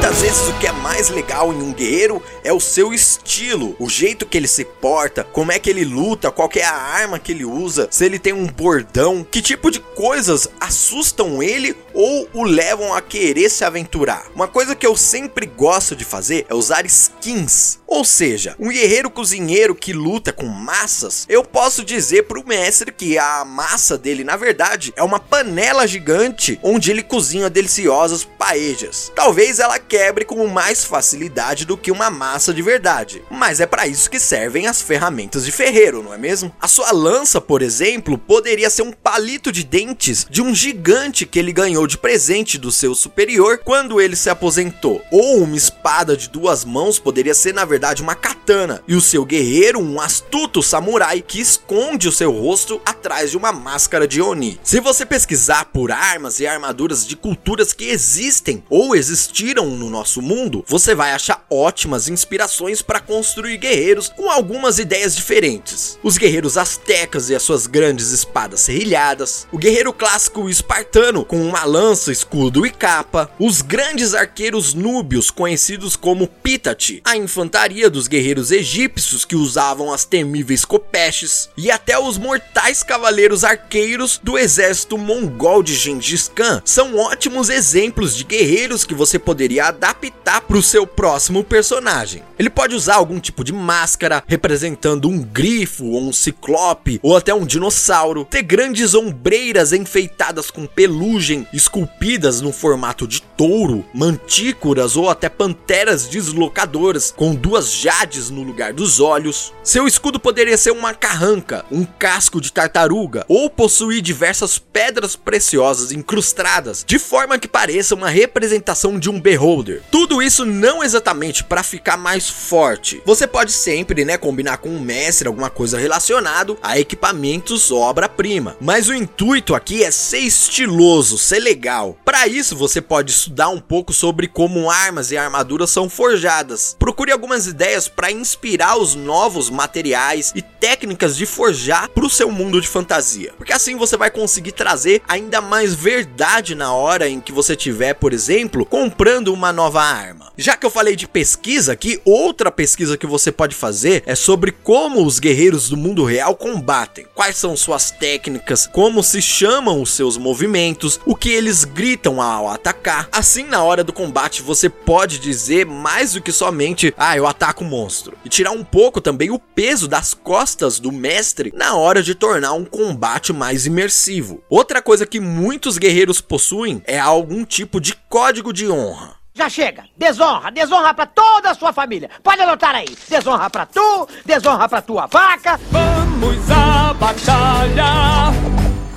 Muitas 0.08 0.22
vezes 0.22 0.48
o 0.48 0.58
que 0.58 0.66
é 0.66 0.72
mais 0.72 1.10
legal 1.10 1.52
em 1.52 1.60
um 1.60 1.70
guerreiro 1.70 2.22
é 2.42 2.50
o 2.50 2.58
seu 2.58 2.94
estilo, 2.94 3.76
o 3.78 3.90
jeito 3.90 4.24
que 4.24 4.38
ele 4.38 4.48
se 4.48 4.64
porta, 4.64 5.22
como 5.22 5.52
é 5.52 5.58
que 5.58 5.68
ele 5.68 5.84
luta, 5.84 6.30
qual 6.30 6.48
é 6.56 6.64
a 6.64 6.72
arma 6.72 7.18
que 7.18 7.32
ele 7.32 7.44
usa, 7.44 7.88
se 7.90 8.06
ele 8.06 8.18
tem 8.18 8.32
um 8.32 8.46
bordão, 8.46 9.22
que 9.22 9.42
tipo 9.42 9.70
de 9.70 9.80
coisas 9.80 10.48
assustam 10.58 11.42
ele 11.42 11.76
ou 11.92 12.26
o 12.32 12.42
levam 12.42 12.94
a 12.94 13.02
querer 13.02 13.50
se 13.50 13.66
aventurar. 13.66 14.24
Uma 14.34 14.48
coisa 14.48 14.74
que 14.74 14.86
eu 14.86 14.96
sempre 14.96 15.44
gosto 15.44 15.94
de 15.94 16.06
fazer 16.06 16.46
é 16.48 16.54
usar 16.54 16.86
skins. 16.86 17.78
Ou 17.86 18.04
seja, 18.04 18.54
um 18.58 18.68
guerreiro 18.68 19.10
cozinheiro 19.10 19.74
que 19.74 19.92
luta 19.92 20.32
com 20.32 20.46
massas, 20.46 21.26
eu 21.28 21.42
posso 21.42 21.84
dizer 21.84 22.24
pro 22.24 22.46
mestre 22.46 22.92
que 22.92 23.18
a 23.18 23.44
massa 23.44 23.98
dele, 23.98 24.24
na 24.24 24.36
verdade, 24.36 24.92
é 24.96 25.02
uma 25.02 25.18
panela 25.18 25.86
gigante 25.86 26.58
onde 26.62 26.90
ele 26.90 27.02
cozinha 27.02 27.50
deliciosas 27.50 28.24
paejas. 28.24 29.10
Talvez 29.14 29.58
ela 29.58 29.78
quebre 29.98 30.24
com 30.24 30.46
mais 30.46 30.84
facilidade 30.84 31.64
do 31.64 31.76
que 31.76 31.90
uma 31.90 32.08
massa 32.08 32.54
de 32.54 32.62
verdade. 32.62 33.20
Mas 33.28 33.58
é 33.58 33.66
para 33.66 33.88
isso 33.88 34.08
que 34.08 34.20
servem 34.20 34.68
as 34.68 34.80
ferramentas 34.80 35.44
de 35.44 35.50
ferreiro, 35.50 36.04
não 36.04 36.14
é 36.14 36.18
mesmo? 36.18 36.54
A 36.60 36.68
sua 36.68 36.92
lança, 36.92 37.40
por 37.40 37.62
exemplo, 37.62 38.16
poderia 38.16 38.70
ser 38.70 38.82
um 38.82 38.92
palito 38.92 39.50
de 39.50 39.64
dentes 39.64 40.24
de 40.30 40.40
um 40.40 40.54
gigante 40.54 41.26
que 41.26 41.36
ele 41.36 41.52
ganhou 41.52 41.84
de 41.84 41.98
presente 41.98 42.56
do 42.56 42.70
seu 42.70 42.94
superior 42.94 43.58
quando 43.64 44.00
ele 44.00 44.14
se 44.14 44.30
aposentou. 44.30 45.02
Ou 45.10 45.42
uma 45.42 45.56
espada 45.56 46.16
de 46.16 46.28
duas 46.28 46.64
mãos 46.64 47.00
poderia 47.00 47.34
ser 47.34 47.52
na 47.52 47.64
verdade 47.64 48.00
uma 48.00 48.14
katana 48.14 48.80
e 48.86 48.94
o 48.94 49.00
seu 49.00 49.24
guerreiro 49.24 49.80
um 49.80 50.00
astuto 50.00 50.62
samurai 50.62 51.20
que 51.20 51.40
esconde 51.40 52.06
o 52.06 52.12
seu 52.12 52.30
rosto 52.30 52.80
atrás 52.86 53.32
de 53.32 53.36
uma 53.36 53.50
máscara 53.50 54.06
de 54.06 54.22
Oni. 54.22 54.60
Se 54.62 54.78
você 54.78 55.04
pesquisar 55.04 55.64
por 55.64 55.90
armas 55.90 56.38
e 56.38 56.46
armaduras 56.46 57.04
de 57.04 57.16
culturas 57.16 57.72
que 57.72 57.86
existem 57.86 58.62
ou 58.70 58.94
existiram 58.94 59.66
no 59.66 59.87
nosso 59.88 60.20
mundo, 60.22 60.64
você 60.66 60.94
vai 60.94 61.12
achar 61.12 61.44
ótimas 61.50 62.08
inspirações 62.08 62.82
para 62.82 63.00
construir 63.00 63.56
guerreiros 63.56 64.08
com 64.08 64.30
algumas 64.30 64.78
ideias 64.78 65.14
diferentes. 65.14 65.98
Os 66.02 66.18
guerreiros 66.18 66.56
astecas 66.56 67.30
e 67.30 67.34
as 67.34 67.42
suas 67.42 67.66
grandes 67.66 68.10
espadas 68.10 68.60
serrilhadas, 68.60 69.46
o 69.52 69.58
guerreiro 69.58 69.92
clássico 69.92 70.48
espartano 70.48 71.24
com 71.24 71.40
uma 71.40 71.64
lança, 71.64 72.12
escudo 72.12 72.66
e 72.66 72.70
capa, 72.70 73.30
os 73.38 73.62
grandes 73.62 74.14
arqueiros 74.14 74.74
núbios 74.74 75.30
conhecidos 75.30 75.96
como 75.96 76.26
Pitati, 76.26 77.00
a 77.04 77.16
infantaria 77.16 77.90
dos 77.90 78.08
guerreiros 78.08 78.50
egípcios 78.50 79.24
que 79.24 79.36
usavam 79.36 79.92
as 79.92 80.04
temíveis 80.04 80.64
copeches 80.64 81.48
e 81.56 81.70
até 81.70 81.98
os 81.98 82.18
mortais 82.18 82.82
cavaleiros 82.82 83.44
arqueiros 83.44 84.20
do 84.22 84.38
exército 84.38 84.98
mongol 84.98 85.62
de 85.62 85.74
Gengis 85.74 86.28
Khan 86.28 86.62
são 86.64 86.96
ótimos 86.96 87.48
exemplos 87.48 88.16
de 88.16 88.24
guerreiros 88.24 88.84
que 88.84 88.94
você 88.94 89.18
poderia 89.18 89.66
adaptar 89.78 90.40
para 90.40 90.56
o 90.56 90.62
seu 90.62 90.86
próximo 90.86 91.44
personagem. 91.44 92.22
Ele 92.38 92.50
pode 92.50 92.74
usar 92.74 92.96
algum 92.96 93.18
tipo 93.20 93.44
de 93.44 93.52
máscara 93.52 94.22
representando 94.26 95.08
um 95.08 95.18
grifo 95.18 95.86
ou 95.86 96.02
um 96.02 96.12
ciclope 96.12 97.00
ou 97.02 97.16
até 97.16 97.32
um 97.32 97.46
dinossauro, 97.46 98.24
ter 98.24 98.42
grandes 98.42 98.94
ombreiras 98.94 99.72
enfeitadas 99.72 100.50
com 100.50 100.66
pelugem 100.66 101.46
esculpidas 101.52 102.40
no 102.40 102.52
formato 102.52 103.06
de 103.06 103.22
touro, 103.22 103.84
mantícoras 103.94 104.96
ou 104.96 105.08
até 105.08 105.28
panteras 105.28 106.06
deslocadoras 106.06 107.12
com 107.16 107.34
duas 107.34 107.72
jades 107.72 108.30
no 108.30 108.42
lugar 108.42 108.72
dos 108.72 109.00
olhos. 109.00 109.52
Seu 109.62 109.86
escudo 109.86 110.18
poderia 110.18 110.56
ser 110.56 110.72
uma 110.72 110.94
carranca, 110.94 111.64
um 111.70 111.84
casco 111.84 112.40
de 112.40 112.52
tartaruga 112.52 113.24
ou 113.28 113.48
possuir 113.48 114.00
diversas 114.00 114.58
pedras 114.58 115.14
preciosas 115.14 115.92
incrustadas, 115.92 116.84
de 116.86 116.98
forma 116.98 117.38
que 117.38 117.48
pareça 117.48 117.94
uma 117.94 118.08
representação 118.08 118.98
de 118.98 119.08
um 119.08 119.20
beholder. 119.20 119.67
Tudo 119.90 120.22
isso 120.22 120.44
não 120.44 120.82
exatamente 120.82 121.44
para 121.44 121.62
ficar 121.62 121.96
mais 121.96 122.28
forte. 122.28 123.02
Você 123.04 123.26
pode 123.26 123.52
sempre, 123.52 124.04
né, 124.04 124.16
combinar 124.16 124.58
com 124.58 124.68
um 124.68 124.80
mestre 124.80 125.28
alguma 125.28 125.50
coisa 125.50 125.78
relacionado 125.78 126.58
a 126.62 126.78
equipamentos 126.78 127.70
obra-prima, 127.70 128.56
mas 128.60 128.88
o 128.88 128.94
intuito 128.94 129.54
aqui 129.54 129.82
é 129.82 129.90
ser 129.90 130.20
estiloso, 130.20 131.18
ser 131.18 131.40
legal. 131.40 131.96
Para 132.04 132.26
isso 132.26 132.56
você 132.56 132.80
pode 132.80 133.10
estudar 133.10 133.48
um 133.48 133.60
pouco 133.60 133.92
sobre 133.92 134.28
como 134.28 134.70
armas 134.70 135.10
e 135.10 135.16
armaduras 135.16 135.70
são 135.70 135.88
forjadas. 135.88 136.76
Procure 136.78 137.12
algumas 137.12 137.46
ideias 137.46 137.88
para 137.88 138.10
inspirar 138.10 138.78
os 138.78 138.94
novos 138.94 139.50
materiais 139.50 140.32
e 140.34 140.42
técnicas 140.42 141.16
de 141.16 141.26
forjar 141.26 141.88
para 141.88 142.04
o 142.04 142.10
seu 142.10 142.30
mundo 142.30 142.60
de 142.60 142.68
fantasia, 142.68 143.32
porque 143.36 143.52
assim 143.52 143.76
você 143.76 143.96
vai 143.96 144.10
conseguir 144.10 144.52
trazer 144.52 145.02
ainda 145.08 145.40
mais 145.40 145.74
verdade 145.74 146.54
na 146.54 146.72
hora 146.72 147.08
em 147.08 147.20
que 147.20 147.32
você 147.32 147.54
tiver, 147.54 147.94
por 147.94 148.12
exemplo, 148.12 148.64
comprando 148.64 149.28
uma 149.28 149.52
nova 149.58 149.82
arma. 149.82 150.32
Já 150.38 150.56
que 150.56 150.64
eu 150.64 150.70
falei 150.70 150.94
de 150.94 151.08
pesquisa 151.08 151.72
aqui, 151.72 152.00
outra 152.04 152.48
pesquisa 152.48 152.96
que 152.96 153.08
você 153.08 153.32
pode 153.32 153.56
fazer 153.56 154.04
é 154.06 154.14
sobre 154.14 154.52
como 154.52 155.04
os 155.04 155.18
guerreiros 155.18 155.68
do 155.68 155.76
mundo 155.76 156.04
real 156.04 156.36
combatem, 156.36 157.04
quais 157.12 157.36
são 157.36 157.56
suas 157.56 157.90
técnicas, 157.90 158.68
como 158.68 159.02
se 159.02 159.20
chamam 159.20 159.82
os 159.82 159.90
seus 159.90 160.16
movimentos, 160.16 161.00
o 161.04 161.16
que 161.16 161.30
eles 161.30 161.64
gritam 161.64 162.22
ao 162.22 162.48
atacar. 162.48 163.08
Assim, 163.10 163.42
na 163.42 163.64
hora 163.64 163.82
do 163.82 163.92
combate, 163.92 164.40
você 164.40 164.68
pode 164.68 165.18
dizer 165.18 165.66
mais 165.66 166.12
do 166.12 166.22
que 166.22 166.30
somente, 166.30 166.94
ah, 166.96 167.16
eu 167.16 167.26
ataco 167.26 167.64
o 167.64 167.66
monstro, 167.66 168.16
e 168.24 168.28
tirar 168.28 168.52
um 168.52 168.62
pouco 168.62 169.00
também 169.00 169.32
o 169.32 169.40
peso 169.40 169.88
das 169.88 170.14
costas 170.14 170.78
do 170.78 170.92
mestre 170.92 171.52
na 171.52 171.74
hora 171.74 172.00
de 172.00 172.14
tornar 172.14 172.52
um 172.52 172.64
combate 172.64 173.32
mais 173.32 173.66
imersivo. 173.66 174.40
Outra 174.48 174.80
coisa 174.80 175.04
que 175.04 175.18
muitos 175.18 175.78
guerreiros 175.78 176.20
possuem 176.20 176.80
é 176.86 176.96
algum 176.96 177.44
tipo 177.44 177.80
de 177.80 177.96
código 178.08 178.52
de 178.52 178.68
honra. 178.68 179.17
Já 179.38 179.48
chega. 179.48 179.84
Desonra, 179.96 180.50
desonra 180.50 180.92
pra 180.92 181.06
toda 181.06 181.52
a 181.52 181.54
sua 181.54 181.72
família. 181.72 182.10
Pode 182.24 182.42
anotar 182.42 182.74
aí. 182.74 182.88
Desonra 183.08 183.48
pra 183.48 183.64
tu, 183.66 184.08
desonra 184.26 184.68
pra 184.68 184.82
tua 184.82 185.06
vaca. 185.06 185.60
Vamos 185.70 186.50
à 186.50 186.92
batalha, 186.94 188.32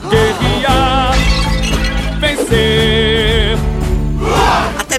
guerrear, 0.10 1.12
vencer. 2.19 3.80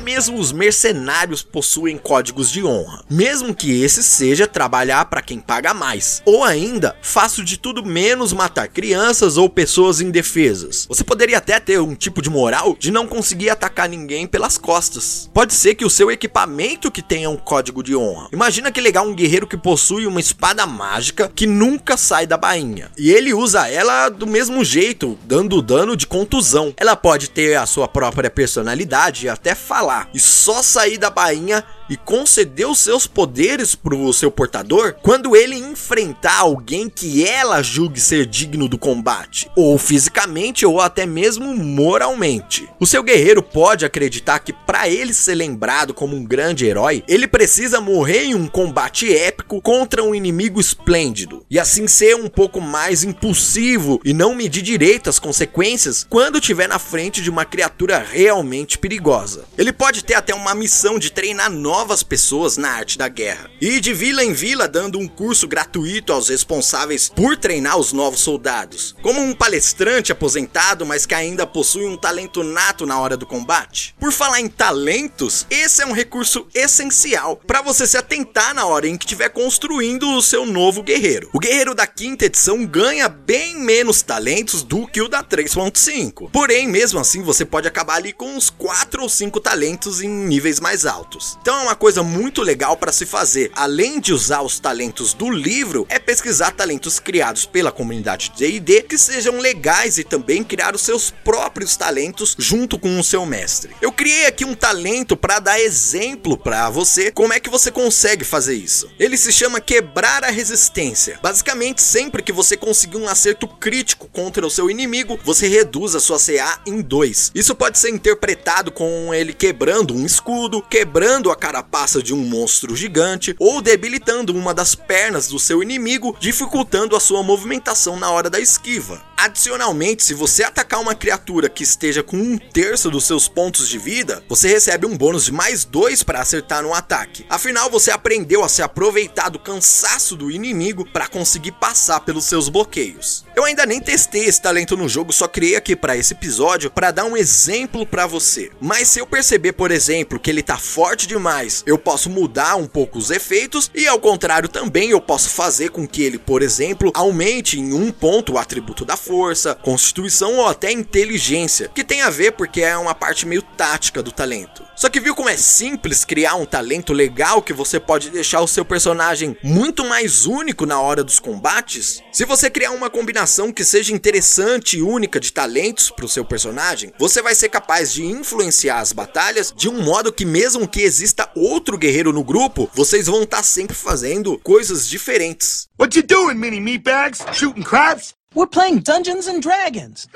Mesmo 0.03 0.39
os 0.39 0.51
mercenários 0.51 1.43
possuem 1.43 1.97
códigos 1.97 2.51
de 2.51 2.65
honra, 2.65 3.05
mesmo 3.09 3.55
que 3.55 3.83
esse 3.83 4.03
seja 4.03 4.49
trabalhar 4.49 5.05
para 5.05 5.23
quem 5.23 5.39
paga 5.39 5.73
mais, 5.73 6.21
ou 6.27 6.43
ainda 6.43 6.97
faço 7.01 7.45
de 7.45 7.57
tudo 7.57 7.85
menos 7.85 8.33
matar 8.33 8.67
crianças 8.67 9.37
ou 9.37 9.49
pessoas 9.49 10.01
indefesas. 10.01 10.87
Você 10.89 11.05
poderia 11.05 11.39
até 11.39 11.61
ter 11.61 11.79
um 11.79 11.95
tipo 11.95 12.21
de 12.21 12.29
moral 12.29 12.77
de 12.79 12.91
não 12.91 13.07
conseguir 13.07 13.51
atacar 13.51 13.89
ninguém 13.89 14.27
pelas 14.27 14.59
costas. 14.59 15.31
Pode 15.33 15.55
ser 15.55 15.77
que 15.77 15.85
o 15.85 15.91
seu 15.91 16.11
equipamento 16.11 16.91
que 16.91 17.01
tenha 17.01 17.31
um 17.31 17.37
código 17.37 17.81
de 17.81 17.95
honra. 17.95 18.29
Imagina 18.33 18.73
que 18.73 18.81
legal 18.81 19.07
um 19.07 19.15
guerreiro 19.15 19.47
que 19.47 19.57
possui 19.57 20.07
uma 20.07 20.21
espada 20.21 20.67
mágica 20.67 21.31
que 21.33 21.47
nunca 21.47 21.97
sai 21.97 22.27
da 22.27 22.37
bainha. 22.37 22.91
E 22.99 23.13
ele 23.13 23.33
usa 23.33 23.69
ela 23.69 24.09
do 24.09 24.27
mesmo 24.27 24.65
jeito, 24.65 25.17
dando 25.25 25.63
dano 25.63 25.97
de 25.97 26.09
contusão. 26.09 26.75
Ela 26.77 26.97
pode 26.97 27.31
ter 27.31 27.57
a 27.57 27.67
sua 27.67 27.87
própria 27.87 28.29
personalidade 28.29 29.27
e 29.27 29.29
até 29.29 29.55
falar. 29.55 29.92
E 30.15 30.19
só 30.19 30.63
sair 30.63 30.99
da 30.99 31.11
bainha 31.11 31.65
e 31.93 31.97
conceder 31.97 32.67
os 32.67 32.79
seus 32.79 33.07
poderes 33.07 33.75
pro 33.75 34.13
seu 34.15 34.31
portador 34.31 34.95
quando 35.03 35.37
ele 35.37 35.57
enfrentar 35.57 36.39
alguém 36.39 36.89
que 36.89 37.27
ela 37.27 37.63
julgue 37.63 38.01
ser 38.01 38.25
digno 38.25 38.67
do 38.67 38.79
combate, 38.79 39.51
ou 39.55 39.77
fisicamente 39.77 40.65
ou 40.65 40.81
até 40.81 41.05
mesmo 41.05 41.55
moralmente. 41.55 42.69
O 42.81 42.87
seu 42.87 43.03
guerreiro 43.03 43.43
pode 43.43 43.85
acreditar 43.85 44.39
que 44.39 44.53
para 44.53 44.89
ele 44.89 45.13
ser 45.13 45.35
lembrado 45.35 45.93
como 45.93 46.17
um 46.17 46.25
grande 46.25 46.65
herói, 46.65 47.05
ele 47.07 47.29
precisa 47.29 47.81
morrer 47.81 48.25
em 48.25 48.35
um 48.35 48.47
combate 48.47 49.15
épico 49.15 49.61
contra 49.61 50.03
um 50.03 50.15
inimigo 50.15 50.61
esplêndido, 50.61 51.45
e 51.51 51.59
assim 51.59 51.87
ser 51.87 52.17
um 52.17 52.29
pouco 52.29 52.61
mais 52.61 53.05
impulsivo 53.05 54.01
e 54.05 54.15
não 54.15 54.35
medir 54.35 54.63
direito 54.63 55.11
as 55.11 55.19
consequências 55.19 56.07
quando 56.09 56.39
estiver 56.39 56.69
na 56.69 56.79
frente 56.79 57.21
de 57.21 57.29
uma 57.29 57.45
criatura 57.45 57.99
realmente 57.99 58.79
perigosa. 58.79 59.45
Ele 59.59 59.73
pode 59.83 60.05
ter 60.05 60.15
até 60.15 60.33
uma 60.33 60.55
missão 60.55 60.97
de 60.97 61.11
treinar 61.11 61.51
novas 61.51 62.05
pessoas 62.05 62.57
na 62.57 62.71
arte 62.71 62.97
da 62.97 63.09
guerra. 63.09 63.51
E 63.61 63.81
de 63.81 63.93
vila 63.93 64.23
em 64.23 64.33
vila 64.33 64.69
dando 64.69 64.97
um 64.97 65.09
curso 65.09 65.49
gratuito 65.49 66.13
aos 66.13 66.29
responsáveis 66.29 67.09
por 67.09 67.37
treinar 67.37 67.77
os 67.77 67.93
novos 67.93 68.21
soldados. 68.21 68.95
Como 69.03 69.21
um 69.21 69.35
palestrante 69.35 70.13
aposentado, 70.13 70.87
mas 70.87 71.05
que 71.05 71.17
ainda 71.17 71.49
possui 71.49 71.85
um 71.85 71.97
talento 71.97 72.45
nato 72.45 72.87
na 72.87 73.01
hora 73.01 73.17
do 73.17 73.27
combate. 73.27 73.93
Por 73.99 74.13
falar 74.13 74.39
em 74.39 74.47
talentos, 74.47 75.49
esse 75.51 75.83
é 75.83 75.87
um 75.87 75.91
recurso 75.91 76.47
essencial 76.55 77.41
para 77.45 77.61
você 77.61 77.85
se 77.85 77.97
atentar 77.97 78.55
na 78.55 78.65
hora 78.65 78.87
em 78.87 78.97
que 78.97 79.05
estiver 79.05 79.31
construindo 79.31 80.09
o 80.13 80.23
seu 80.23 80.47
novo 80.47 80.85
guerreiro. 80.85 81.29
O 81.33 81.41
guerreiro 81.41 81.75
da 81.75 81.89
quinta 81.89 82.27
edição 82.27 82.65
ganha 82.65 83.09
bem 83.09 83.59
menos 83.59 84.01
talentos 84.01 84.63
do 84.63 84.87
que 84.87 85.03
o 85.03 85.09
da 85.09 85.25
3.5. 85.25 86.31
Porém, 86.31 86.69
mesmo 86.69 87.01
assim, 87.01 87.21
você 87.21 87.45
pode 87.45 87.67
acabar 87.67 87.97
ali 87.97 88.13
com 88.13 88.37
uns 88.37 88.49
4 88.49 89.03
ou 89.03 89.09
5 89.09 89.41
talentos 89.41 89.72
em 90.03 90.09
níveis 90.09 90.61
mais 90.61 90.87
altos. 90.87 91.39
Então 91.41 91.59
é 91.59 91.63
uma 91.63 91.75
coisa 91.75 92.03
muito 92.03 92.43
legal 92.43 92.77
para 92.77 92.93
se 92.93 93.07
fazer. 93.07 93.51
Além 93.55 93.99
de 93.99 94.13
usar 94.13 94.43
os 94.43 94.61
talentos 94.61 95.15
do 95.15 95.31
livro, 95.31 95.87
é 95.89 95.99
pesquisar 95.99 96.53
talentos 96.53 97.01
criados 97.01 97.47
pela 97.47 97.73
comunidade 97.73 98.33
D&D 98.37 98.83
que 98.83 98.99
sejam 98.99 99.39
legais 99.39 99.99
e 99.99 100.05
também 100.05 100.45
criar 100.45 100.75
os 100.75 100.83
seus 100.83 101.11
próprios 101.11 101.77
talentos 101.77 102.37
junto 102.39 102.79
com 102.79 103.01
o 103.01 103.05
seu 103.05 103.25
mestre. 103.25 103.75
Eu 103.81 103.91
criei 103.91 104.27
aqui 104.27 104.45
um 104.45 104.55
talento 104.55 105.17
para 105.17 105.39
dar 105.39 105.61
exemplo 105.61 106.37
para 106.37 106.71
você 106.71 107.11
como 107.11 107.33
é 107.33 107.41
que 107.41 107.51
você 107.51 107.71
consegue 107.71 108.25
fazer 108.25 108.55
isso. 108.55 108.91
Ele 108.99 109.17
se 109.17 109.33
chama 109.33 109.61
quebrar 109.61 110.23
a 110.23 110.31
resistência. 110.31 111.19
Basicamente, 111.23 111.83
sempre 111.83 112.23
que 112.23 112.33
você 112.33 112.57
conseguir 112.57 112.99
um 112.99 113.09
acerto 113.09 113.49
crítico 113.49 114.09
contra 114.13 114.47
o 114.47 114.51
seu 114.51 114.71
inimigo, 114.71 115.19
você 115.25 115.49
reduz 115.49 115.95
a 115.95 116.01
sua 116.01 116.19
CA 116.19 116.61
em 116.67 116.81
2. 116.81 117.33
Isso 117.35 117.55
pode 117.55 117.79
ser 117.79 117.91
interpretado 117.91 118.71
com 118.71 119.13
ele 119.15 119.33
quebrando 119.33 119.62
um 119.95 120.05
escudo, 120.05 120.61
quebrando 120.61 121.31
a 121.31 121.37
carapaça 121.37 122.03
de 122.03 122.13
um 122.13 122.19
monstro 122.19 122.75
gigante 122.75 123.37
ou 123.39 123.63
debilitando 123.63 124.35
uma 124.35 124.53
das 124.53 124.75
pernas 124.75 125.29
do 125.29 125.39
seu 125.39 125.63
inimigo, 125.63 126.17
dificultando 126.19 126.97
a 126.97 127.01
sua 127.01 127.23
movimentação 127.23 127.97
na 127.97 128.11
hora 128.11 128.29
da 128.29 128.41
esquiva. 128.41 129.03
Adicionalmente, 129.17 130.03
se 130.03 130.15
você 130.15 130.43
atacar 130.43 130.81
uma 130.81 130.97
criatura 130.97 131.49
que 131.49 131.63
esteja 131.63 132.03
com 132.03 132.17
um 132.17 132.37
terço 132.37 132.91
dos 132.91 133.05
seus 133.05 133.29
pontos 133.29 133.69
de 133.69 133.79
vida, 133.79 134.21
você 134.29 134.49
recebe 134.49 134.85
um 134.85 134.97
bônus 134.97 135.27
de 135.27 135.31
mais 135.31 135.65
dois 135.65 136.03
para 136.03 136.21
acertar 136.21 136.61
no 136.61 136.75
ataque. 136.75 137.25
Afinal, 137.31 137.71
você 137.71 137.93
aprendeu 137.93 138.43
a 138.43 138.49
se 138.49 138.63
aproveitar 138.63 139.29
do 139.29 139.39
cansaço 139.39 140.17
do 140.17 140.29
inimigo 140.29 140.85
para 140.85 141.07
conseguir 141.07 141.53
passar 141.53 142.01
pelos 142.01 142.25
seus 142.25 142.49
bloqueios. 142.49 143.25
Eu 143.37 143.45
ainda 143.45 143.65
nem 143.65 143.81
testei 143.81 144.25
esse 144.25 144.43
talento 144.43 144.77
no 144.77 144.89
jogo, 144.89 145.13
só 145.13 145.29
criei 145.29 145.55
aqui 145.55 145.77
para 145.77 145.97
esse 145.97 146.15
episódio 146.15 146.69
para 146.69 146.91
dar 146.91 147.05
um 147.05 147.17
exemplo 147.17 147.87
para 147.87 148.09
você. 148.09 148.51
Mas 148.61 148.89
se 148.89 148.99
eu 148.99 149.07
perceber, 149.07 149.52
por 149.53 149.71
exemplo, 149.71 150.19
que 150.19 150.31
ele 150.31 150.43
tá 150.43 150.59
forte 150.59 151.07
demais, 151.07 151.63
eu 151.67 151.79
posso 151.79 152.11
mudar 152.11 152.57
um 152.57 152.67
pouco 152.67 152.99
os 152.99 153.11
efeitos 153.11 153.71
e 153.75 153.87
ao 153.87 154.01
contrário 154.01 154.49
também 154.49 154.91
eu 154.91 155.01
posso 155.01 155.31
fazer 155.31 155.71
com 155.71 155.87
que 155.87 156.03
ele, 156.03 156.19
por 156.19 156.43
exemplo, 156.43 156.91
aumente 156.95 157.59
em 157.59 157.73
um 157.73 157.93
ponto 157.93 158.33
o 158.33 158.39
atributo 158.39 158.85
da 158.85 158.97
força, 158.97 159.55
constituição 159.55 160.39
ou 160.39 160.47
até 160.47 160.73
inteligência, 160.73 161.71
que 161.75 161.85
tem 161.85 162.03
a 162.03 162.11
ver 162.11 162.33
porque 162.33 162.63
é 162.63 162.77
uma 162.77 162.95
parte 162.95 163.27
meio 163.27 163.43
tática 163.43 164.03
do 164.03 164.13
talento. 164.13 164.63
Só 164.75 164.89
que 164.89 165.01
viu 165.01 165.15
como 165.15 165.29
é 165.29 165.37
simples 165.37 166.05
criar 166.05 166.35
um 166.35 166.47
talento 166.47 166.93
legal 166.93 167.43
que 167.43 167.53
você 167.53 167.79
pode 167.79 168.11
deixar 168.11 168.41
o 168.41 168.49
seu 168.49 168.65
personagem 168.65 169.37
muito 169.43 169.85
mais 169.85 170.27
único 170.27 170.67
na 170.67 170.81
hora 170.81 171.05
dos 171.05 171.19
combates? 171.19 172.03
Se 172.11 172.25
você 172.25 172.51
criar 172.51 172.71
uma 172.73 172.91
combinação 172.91 173.53
que 173.53 173.65
seja 173.65 173.93
interessante 173.93 174.79
e 174.79 174.83
única 174.83 175.21
de 175.21 175.33
talentos 175.33 175.91
para 175.91 176.05
o 176.05 176.09
seu 176.09 176.25
personagem, 176.25 176.93
você 176.99 177.21
vai 177.23 177.35
ser 177.35 177.49
capaz 177.49 177.93
de 177.93 178.05
influenciar 178.05 178.81
as 178.81 178.93
batalhas 178.93 179.42
de 179.51 179.69
um 179.69 179.83
modo 179.83 180.13
que 180.13 180.25
mesmo 180.25 180.69
que 180.69 180.83
exista 180.83 181.29
outro 181.35 181.77
guerreiro 181.77 182.13
no 182.13 182.23
grupo, 182.23 182.71
vocês 182.75 183.07
vão 183.07 183.23
estar 183.23 183.39
tá 183.39 183.43
sempre 183.43 183.75
fazendo 183.75 184.39
coisas 184.39 184.87
diferentes. 184.87 185.67
What 185.81 185.97
you 185.99 186.05
doing, 186.05 186.35
mini 186.37 186.61
meatbags? 186.61 187.19
Shooting 187.33 187.63
craps? 187.63 188.15
We're 188.35 188.49
playing 188.49 188.79
Dungeons 188.79 189.27
and 189.27 189.41
Dragons. 189.41 190.09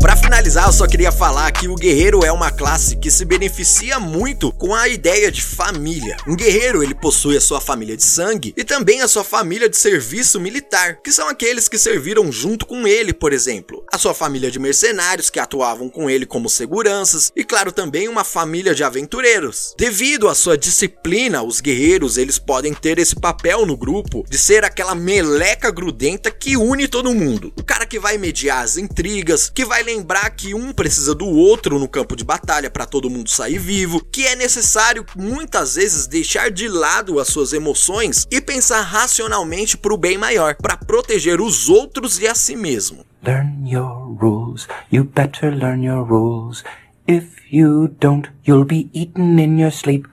Para 0.00 0.16
finalizar, 0.16 0.61
só 0.82 0.88
queria 0.88 1.12
falar 1.12 1.52
que 1.52 1.68
o 1.68 1.76
guerreiro 1.76 2.24
é 2.24 2.32
uma 2.32 2.50
classe 2.50 2.96
que 2.96 3.08
se 3.08 3.24
beneficia 3.24 4.00
muito 4.00 4.50
com 4.50 4.74
a 4.74 4.88
ideia 4.88 5.30
de 5.30 5.40
família. 5.40 6.16
Um 6.26 6.34
guerreiro, 6.34 6.82
ele 6.82 6.92
possui 6.92 7.36
a 7.36 7.40
sua 7.40 7.60
família 7.60 7.96
de 7.96 8.02
sangue 8.02 8.52
e 8.56 8.64
também 8.64 9.00
a 9.00 9.06
sua 9.06 9.22
família 9.22 9.68
de 9.68 9.76
serviço 9.76 10.40
militar, 10.40 11.00
que 11.00 11.12
são 11.12 11.28
aqueles 11.28 11.68
que 11.68 11.78
serviram 11.78 12.32
junto 12.32 12.66
com 12.66 12.84
ele, 12.84 13.12
por 13.12 13.32
exemplo. 13.32 13.84
A 13.92 13.96
sua 13.96 14.12
família 14.12 14.50
de 14.50 14.58
mercenários 14.58 15.30
que 15.30 15.38
atuavam 15.38 15.88
com 15.88 16.10
ele 16.10 16.26
como 16.26 16.50
seguranças 16.50 17.30
e 17.36 17.44
claro, 17.44 17.70
também 17.70 18.08
uma 18.08 18.24
família 18.24 18.74
de 18.74 18.82
aventureiros. 18.82 19.76
Devido 19.78 20.28
à 20.28 20.34
sua 20.34 20.58
disciplina, 20.58 21.44
os 21.44 21.60
guerreiros, 21.60 22.16
eles 22.16 22.40
podem 22.40 22.74
ter 22.74 22.98
esse 22.98 23.14
papel 23.14 23.64
no 23.64 23.76
grupo 23.76 24.24
de 24.28 24.36
ser 24.36 24.64
aquela 24.64 24.96
meleca 24.96 25.70
grudenta 25.70 26.28
que 26.28 26.56
une 26.56 26.88
todo 26.88 27.14
mundo. 27.14 27.52
O 27.56 27.62
cara 27.62 27.86
que 27.86 28.00
vai 28.00 28.18
mediar 28.18 28.64
as 28.64 28.76
intrigas, 28.76 29.48
que 29.48 29.64
vai 29.64 29.84
lembrar 29.84 30.28
que 30.30 30.52
um 30.52 30.71
precisa 30.72 31.14
do 31.14 31.26
outro 31.26 31.78
no 31.78 31.88
campo 31.88 32.16
de 32.16 32.24
batalha 32.24 32.70
para 32.70 32.86
todo 32.86 33.10
mundo 33.10 33.30
sair 33.30 33.58
vivo, 33.58 34.04
que 34.04 34.26
é 34.26 34.36
necessário 34.36 35.04
muitas 35.16 35.74
vezes 35.74 36.06
deixar 36.06 36.50
de 36.50 36.68
lado 36.68 37.18
as 37.18 37.28
suas 37.28 37.52
emoções 37.52 38.26
e 38.30 38.40
pensar 38.40 38.82
racionalmente 38.82 39.76
para 39.76 39.94
o 39.94 39.98
bem 39.98 40.16
maior, 40.16 40.54
para 40.56 40.76
proteger 40.76 41.40
os 41.40 41.68
outros 41.68 42.18
e 42.18 42.26
a 42.26 42.34
si 42.34 42.56
mesmo. 42.56 43.04
Learn 43.24 43.70
your 43.70 44.16
rules. 44.20 44.66
You 44.90 45.04
better 45.04 45.54
learn 45.54 45.84
your 45.84 46.04
rules. 46.04 46.64
If 47.06 47.26
you 47.50 47.88
don't, 48.00 48.28
you'll 48.46 48.64
be 48.64 48.88
eaten 48.92 49.38
in 49.38 49.60
your 49.60 49.72
sleep. 49.72 50.06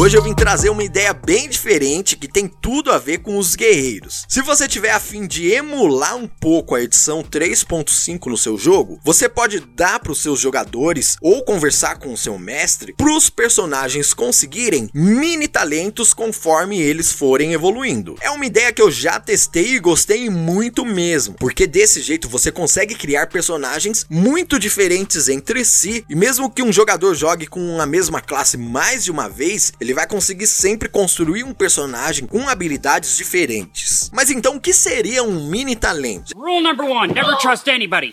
Hoje 0.00 0.16
eu 0.16 0.22
vim 0.22 0.32
trazer 0.32 0.70
uma 0.70 0.84
ideia 0.84 1.12
bem 1.12 1.48
diferente 1.48 2.16
que 2.16 2.28
tem 2.28 2.46
tudo 2.46 2.92
a 2.92 2.98
ver 2.98 3.18
com 3.18 3.36
os 3.36 3.56
guerreiros. 3.56 4.24
Se 4.28 4.40
você 4.40 4.68
tiver 4.68 4.92
a 4.92 5.00
fim 5.00 5.26
de 5.26 5.50
emular 5.50 6.14
um 6.14 6.28
pouco 6.28 6.76
a 6.76 6.80
edição 6.80 7.20
3.5 7.20 8.26
no 8.26 8.38
seu 8.38 8.56
jogo, 8.56 9.00
você 9.02 9.28
pode 9.28 9.58
dar 9.58 9.98
para 9.98 10.12
os 10.12 10.22
seus 10.22 10.38
jogadores 10.38 11.16
ou 11.20 11.42
conversar 11.42 11.98
com 11.98 12.12
o 12.12 12.16
seu 12.16 12.38
mestre 12.38 12.94
para 12.96 13.12
os 13.12 13.28
personagens 13.28 14.14
conseguirem 14.14 14.88
mini 14.94 15.48
talentos 15.48 16.14
conforme 16.14 16.80
eles 16.80 17.10
forem 17.10 17.52
evoluindo. 17.52 18.14
É 18.20 18.30
uma 18.30 18.46
ideia 18.46 18.72
que 18.72 18.80
eu 18.80 18.92
já 18.92 19.18
testei 19.18 19.74
e 19.74 19.80
gostei 19.80 20.30
muito 20.30 20.84
mesmo, 20.84 21.34
porque 21.34 21.66
desse 21.66 22.00
jeito 22.02 22.28
você 22.28 22.52
consegue 22.52 22.94
criar 22.94 23.26
personagens 23.26 24.06
muito 24.08 24.60
diferentes 24.60 25.28
entre 25.28 25.64
si 25.64 26.04
e 26.08 26.14
mesmo 26.14 26.48
que 26.48 26.62
um 26.62 26.72
jogador 26.72 27.16
jogue 27.16 27.48
com 27.48 27.80
a 27.80 27.86
mesma 27.86 28.20
classe 28.20 28.56
mais 28.56 29.02
de 29.02 29.10
uma 29.10 29.28
vez, 29.28 29.72
ele 29.88 29.94
vai 29.94 30.06
conseguir 30.06 30.46
sempre 30.46 30.86
construir 30.86 31.44
um 31.44 31.54
personagem 31.54 32.26
com 32.26 32.46
habilidades 32.46 33.16
diferentes. 33.16 34.10
Mas 34.12 34.30
então 34.30 34.56
o 34.56 34.60
que 34.60 34.74
seria 34.74 35.22
um 35.22 35.48
mini 35.48 35.74
talento? 35.74 36.36
Rule 36.36 36.62
number 36.62 36.86
one: 36.86 37.14
never 37.14 37.38
trust 37.38 37.70
anybody. 37.70 38.10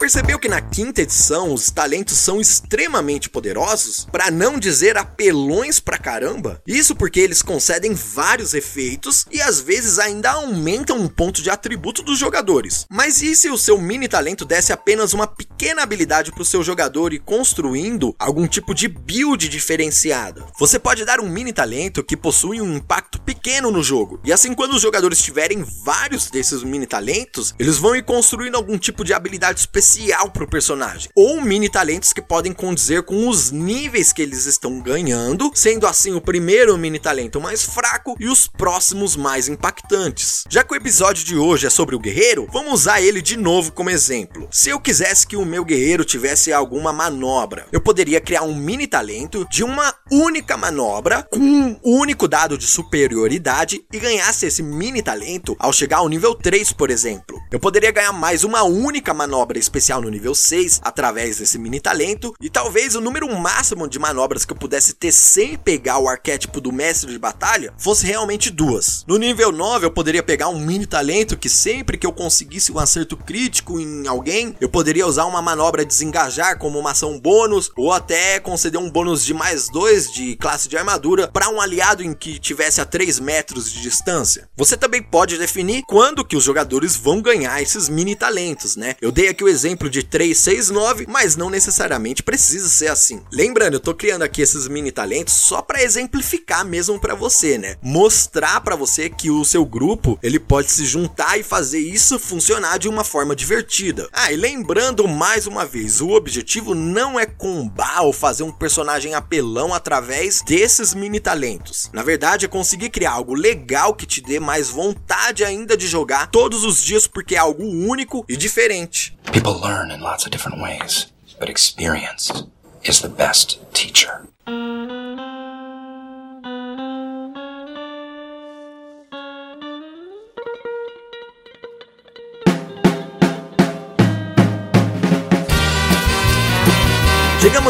Percebeu 0.00 0.38
que 0.38 0.48
na 0.48 0.62
quinta 0.62 1.02
edição 1.02 1.52
os 1.52 1.70
talentos 1.70 2.16
são 2.16 2.40
extremamente 2.40 3.28
poderosos? 3.28 4.08
Para 4.10 4.30
não 4.30 4.58
dizer 4.58 4.96
apelões 4.96 5.78
pra 5.78 5.98
caramba? 5.98 6.62
Isso 6.66 6.96
porque 6.96 7.20
eles 7.20 7.42
concedem 7.42 7.92
vários 7.92 8.54
efeitos 8.54 9.26
e 9.30 9.42
às 9.42 9.60
vezes 9.60 9.98
ainda 9.98 10.30
aumentam 10.30 10.96
um 10.96 11.06
ponto 11.06 11.42
de 11.42 11.50
atributo 11.50 12.02
dos 12.02 12.18
jogadores. 12.18 12.86
Mas 12.90 13.20
e 13.20 13.36
se 13.36 13.50
o 13.50 13.58
seu 13.58 13.78
mini 13.78 14.08
talento 14.08 14.46
desse 14.46 14.72
apenas 14.72 15.12
uma 15.12 15.26
pequena 15.26 15.82
habilidade 15.82 16.32
pro 16.32 16.46
seu 16.46 16.62
jogador 16.62 17.12
e 17.12 17.18
construindo 17.18 18.16
algum 18.18 18.48
tipo 18.48 18.74
de 18.74 18.88
build 18.88 19.50
diferenciada? 19.50 20.46
Você 20.58 20.78
pode 20.78 21.04
dar 21.04 21.20
um 21.20 21.28
mini 21.28 21.52
talento 21.52 22.02
que 22.02 22.16
possui 22.16 22.58
um 22.62 22.74
impacto 22.74 23.20
pequeno 23.20 23.70
no 23.70 23.82
jogo. 23.82 24.18
E 24.24 24.32
assim 24.32 24.54
quando 24.54 24.72
os 24.72 24.80
jogadores 24.80 25.20
tiverem 25.20 25.62
vários 25.84 26.30
desses 26.30 26.62
mini 26.62 26.86
talentos, 26.86 27.54
eles 27.58 27.76
vão 27.76 27.94
ir 27.94 28.02
construindo 28.02 28.54
algum 28.54 28.78
tipo 28.78 29.04
de 29.04 29.12
habilidade 29.12 29.60
específica 29.60 29.90
especial 30.00 30.30
pro 30.30 30.46
personagem, 30.46 31.10
ou 31.14 31.40
mini 31.42 31.68
talentos 31.68 32.12
que 32.12 32.22
podem 32.22 32.52
condizer 32.52 33.02
com 33.02 33.28
os 33.28 33.50
níveis 33.50 34.12
que 34.12 34.22
eles 34.22 34.46
estão 34.46 34.80
ganhando, 34.80 35.50
sendo 35.54 35.86
assim 35.86 36.14
o 36.14 36.20
primeiro 36.20 36.76
mini 36.78 36.98
talento 36.98 37.40
mais 37.40 37.62
fraco 37.62 38.16
e 38.18 38.26
os 38.26 38.48
próximos 38.48 39.14
mais 39.14 39.48
impactantes. 39.48 40.44
Já 40.48 40.64
que 40.64 40.72
o 40.72 40.76
episódio 40.76 41.24
de 41.24 41.36
hoje 41.36 41.66
é 41.66 41.70
sobre 41.70 41.94
o 41.94 41.98
guerreiro, 41.98 42.48
vamos 42.50 42.72
usar 42.72 43.02
ele 43.02 43.20
de 43.20 43.36
novo 43.36 43.72
como 43.72 43.90
exemplo. 43.90 44.48
Se 44.50 44.70
eu 44.70 44.80
quisesse 44.80 45.26
que 45.26 45.36
o 45.36 45.44
meu 45.44 45.64
guerreiro 45.64 46.04
tivesse 46.04 46.52
alguma 46.52 46.92
manobra, 46.92 47.66
eu 47.70 47.80
poderia 47.80 48.20
criar 48.20 48.42
um 48.42 48.54
mini 48.54 48.86
talento 48.86 49.46
de 49.50 49.62
uma 49.62 49.94
única 50.10 50.56
manobra 50.56 51.22
com 51.30 51.38
um 51.38 51.78
único 51.82 52.26
dado 52.26 52.56
de 52.56 52.66
superioridade 52.66 53.84
e 53.92 53.98
ganhasse 53.98 54.46
esse 54.46 54.62
mini 54.62 55.02
talento 55.02 55.54
ao 55.58 55.72
chegar 55.72 55.98
ao 55.98 56.08
nível 56.08 56.34
3, 56.34 56.72
por 56.72 56.90
exemplo. 56.90 57.39
Eu 57.52 57.58
poderia 57.58 57.90
ganhar 57.90 58.12
mais 58.12 58.44
uma 58.44 58.62
única 58.62 59.12
manobra 59.12 59.58
especial 59.58 60.00
no 60.00 60.08
nível 60.08 60.36
6 60.36 60.82
através 60.84 61.38
desse 61.38 61.58
mini 61.58 61.80
talento 61.80 62.32
e 62.40 62.48
talvez 62.48 62.94
o 62.94 63.00
número 63.00 63.28
máximo 63.36 63.88
de 63.88 63.98
manobras 63.98 64.44
que 64.44 64.52
eu 64.52 64.56
pudesse 64.56 64.94
ter 64.94 65.10
sem 65.10 65.56
pegar 65.56 65.98
o 65.98 66.08
arquétipo 66.08 66.60
do 66.60 66.70
mestre 66.70 67.10
de 67.10 67.18
batalha 67.18 67.74
fosse 67.76 68.06
realmente 68.06 68.50
duas. 68.50 69.04
No 69.04 69.16
nível 69.16 69.50
9 69.50 69.86
eu 69.86 69.90
poderia 69.90 70.22
pegar 70.22 70.48
um 70.48 70.60
mini 70.60 70.86
talento 70.86 71.36
que 71.36 71.48
sempre 71.48 71.98
que 71.98 72.06
eu 72.06 72.12
conseguisse 72.12 72.70
um 72.70 72.78
acerto 72.78 73.16
crítico 73.16 73.80
em 73.80 74.06
alguém, 74.06 74.54
eu 74.60 74.68
poderia 74.68 75.04
usar 75.04 75.24
uma 75.24 75.42
manobra 75.42 75.84
desengajar 75.84 76.56
como 76.56 76.78
uma 76.78 76.92
ação 76.92 77.18
bônus 77.18 77.72
ou 77.76 77.92
até 77.92 78.38
conceder 78.38 78.80
um 78.80 78.88
bônus 78.88 79.24
de 79.24 79.34
mais 79.34 79.68
2 79.70 80.12
de 80.12 80.36
classe 80.36 80.68
de 80.68 80.76
armadura 80.76 81.26
para 81.26 81.48
um 81.48 81.60
aliado 81.60 82.00
em 82.00 82.14
que 82.14 82.38
tivesse 82.38 82.80
a 82.80 82.84
3 82.84 83.18
metros 83.18 83.72
de 83.72 83.82
distância. 83.82 84.48
Você 84.56 84.76
também 84.76 85.02
pode 85.02 85.36
definir 85.36 85.82
quando 85.88 86.24
que 86.24 86.36
os 86.36 86.44
jogadores 86.44 86.94
vão 86.94 87.20
ganhar 87.20 87.39
esses 87.62 87.88
mini 87.88 88.14
talentos, 88.14 88.76
né? 88.76 88.96
Eu 89.00 89.12
dei 89.12 89.28
aqui 89.28 89.44
o 89.44 89.48
exemplo 89.48 89.88
de 89.88 90.02
3, 90.02 90.36
6, 90.36 90.70
9, 90.70 91.06
mas 91.08 91.36
não 91.36 91.50
necessariamente 91.50 92.22
precisa 92.22 92.68
ser 92.68 92.88
assim. 92.88 93.22
Lembrando, 93.32 93.74
eu 93.74 93.80
tô 93.80 93.94
criando 93.94 94.22
aqui 94.22 94.42
esses 94.42 94.68
mini 94.68 94.90
talentos 94.90 95.34
só 95.34 95.62
para 95.62 95.82
exemplificar 95.82 96.64
mesmo 96.64 96.98
para 97.00 97.14
você, 97.14 97.58
né? 97.58 97.76
Mostrar 97.82 98.60
para 98.60 98.76
você 98.76 99.08
que 99.08 99.30
o 99.30 99.44
seu 99.44 99.64
grupo, 99.64 100.18
ele 100.22 100.38
pode 100.38 100.70
se 100.70 100.84
juntar 100.84 101.38
e 101.38 101.42
fazer 101.42 101.78
isso 101.78 102.18
funcionar 102.18 102.78
de 102.78 102.88
uma 102.88 103.04
forma 103.04 103.34
divertida. 103.34 104.08
Ah, 104.12 104.32
e 104.32 104.36
lembrando 104.36 105.06
mais 105.06 105.46
uma 105.46 105.64
vez, 105.64 106.00
o 106.00 106.10
objetivo 106.10 106.74
não 106.74 107.18
é 107.18 107.26
combar 107.26 108.02
ou 108.02 108.12
fazer 108.12 108.42
um 108.42 108.52
personagem 108.52 109.14
apelão 109.14 109.72
através 109.72 110.42
desses 110.42 110.94
mini 110.94 111.20
talentos. 111.20 111.90
Na 111.92 112.02
verdade, 112.02 112.44
é 112.44 112.48
conseguir 112.48 112.90
criar 112.90 113.12
algo 113.12 113.34
legal 113.34 113.94
que 113.94 114.06
te 114.06 114.20
dê 114.20 114.40
mais 114.40 114.68
vontade 114.68 115.44
ainda 115.44 115.76
de 115.76 115.86
jogar 115.86 116.30
todos 116.30 116.64
os 116.64 116.82
dias 116.82 117.06
porque 117.06 117.29
é 117.34 117.38
algo 117.38 117.64
único 117.64 118.24
e 118.28 118.36
diferente. 118.36 119.16
People 119.32 119.60
learn 119.60 119.90
in 119.90 120.00
lots 120.00 120.24
of 120.24 120.30
different 120.30 120.60
ways, 120.60 121.08
but 121.38 121.48
experience 121.48 122.44
is 122.84 123.00
the 123.00 123.08
best 123.08 123.58
teacher. 123.72 124.22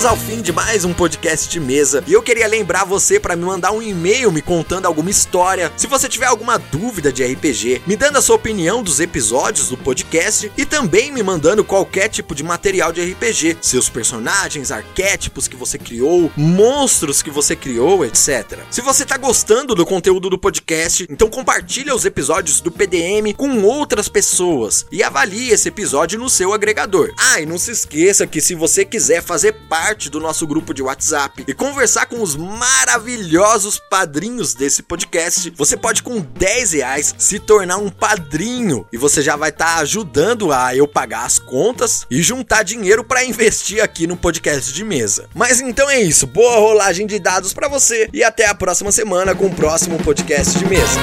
Chegamos 0.00 0.18
ao 0.18 0.26
fim 0.26 0.40
de 0.40 0.50
mais 0.50 0.82
um 0.86 0.94
podcast 0.94 1.46
de 1.46 1.60
mesa 1.60 2.02
e 2.06 2.14
eu 2.14 2.22
queria 2.22 2.46
lembrar 2.46 2.84
você 2.84 3.20
para 3.20 3.36
me 3.36 3.44
mandar 3.44 3.70
um 3.72 3.82
e-mail 3.82 4.32
me 4.32 4.40
contando 4.40 4.86
alguma 4.86 5.10
história. 5.10 5.70
Se 5.76 5.86
você 5.86 6.08
tiver 6.08 6.24
alguma 6.24 6.58
dúvida 6.58 7.12
de 7.12 7.22
RPG, 7.22 7.82
me 7.86 7.96
dando 7.96 8.16
a 8.16 8.22
sua 8.22 8.36
opinião 8.36 8.82
dos 8.82 8.98
episódios 8.98 9.68
do 9.68 9.76
podcast 9.76 10.50
e 10.56 10.64
também 10.64 11.12
me 11.12 11.22
mandando 11.22 11.62
qualquer 11.62 12.08
tipo 12.08 12.34
de 12.34 12.42
material 12.42 12.94
de 12.94 13.12
RPG, 13.12 13.58
seus 13.60 13.90
personagens, 13.90 14.70
arquétipos 14.70 15.46
que 15.46 15.56
você 15.56 15.76
criou, 15.76 16.32
monstros 16.34 17.20
que 17.20 17.28
você 17.28 17.54
criou, 17.54 18.02
etc. 18.02 18.60
Se 18.70 18.80
você 18.80 19.04
tá 19.04 19.18
gostando 19.18 19.74
do 19.74 19.84
conteúdo 19.84 20.30
do 20.30 20.38
podcast, 20.38 21.06
então 21.10 21.28
compartilha 21.28 21.94
os 21.94 22.06
episódios 22.06 22.62
do 22.62 22.70
PDM 22.70 23.34
com 23.36 23.62
outras 23.64 24.08
pessoas 24.08 24.86
e 24.90 25.02
avalie 25.02 25.50
esse 25.50 25.68
episódio 25.68 26.18
no 26.18 26.30
seu 26.30 26.54
agregador. 26.54 27.12
Ah, 27.18 27.38
e 27.38 27.44
não 27.44 27.58
se 27.58 27.70
esqueça 27.70 28.26
que 28.26 28.40
se 28.40 28.54
você 28.54 28.82
quiser 28.82 29.22
fazer 29.22 29.52
parte 29.90 30.08
do 30.08 30.20
nosso 30.20 30.46
grupo 30.46 30.72
de 30.72 30.82
WhatsApp 30.82 31.44
e 31.48 31.52
conversar 31.52 32.06
com 32.06 32.22
os 32.22 32.36
maravilhosos 32.36 33.80
padrinhos 33.90 34.54
desse 34.54 34.84
podcast, 34.84 35.50
você 35.56 35.76
pode 35.76 36.00
com 36.00 36.20
10 36.20 36.72
reais 36.74 37.12
se 37.18 37.40
tornar 37.40 37.78
um 37.78 37.90
padrinho 37.90 38.86
e 38.92 38.96
você 38.96 39.20
já 39.20 39.34
vai 39.34 39.50
estar 39.50 39.74
tá 39.74 39.80
ajudando 39.80 40.52
a 40.52 40.76
eu 40.76 40.86
pagar 40.86 41.24
as 41.24 41.40
contas 41.40 42.06
e 42.08 42.22
juntar 42.22 42.62
dinheiro 42.62 43.02
para 43.02 43.24
investir 43.24 43.82
aqui 43.82 44.06
no 44.06 44.16
podcast 44.16 44.72
de 44.72 44.84
mesa. 44.84 45.28
Mas 45.34 45.60
então 45.60 45.90
é 45.90 46.00
isso, 46.00 46.24
boa 46.24 46.60
rolagem 46.60 47.04
de 47.04 47.18
dados 47.18 47.52
para 47.52 47.66
você 47.66 48.08
e 48.12 48.22
até 48.22 48.46
a 48.46 48.54
próxima 48.54 48.92
semana 48.92 49.34
com 49.34 49.46
o 49.46 49.54
próximo 49.54 49.98
podcast 49.98 50.56
de 50.56 50.66
mesa. 50.66 51.00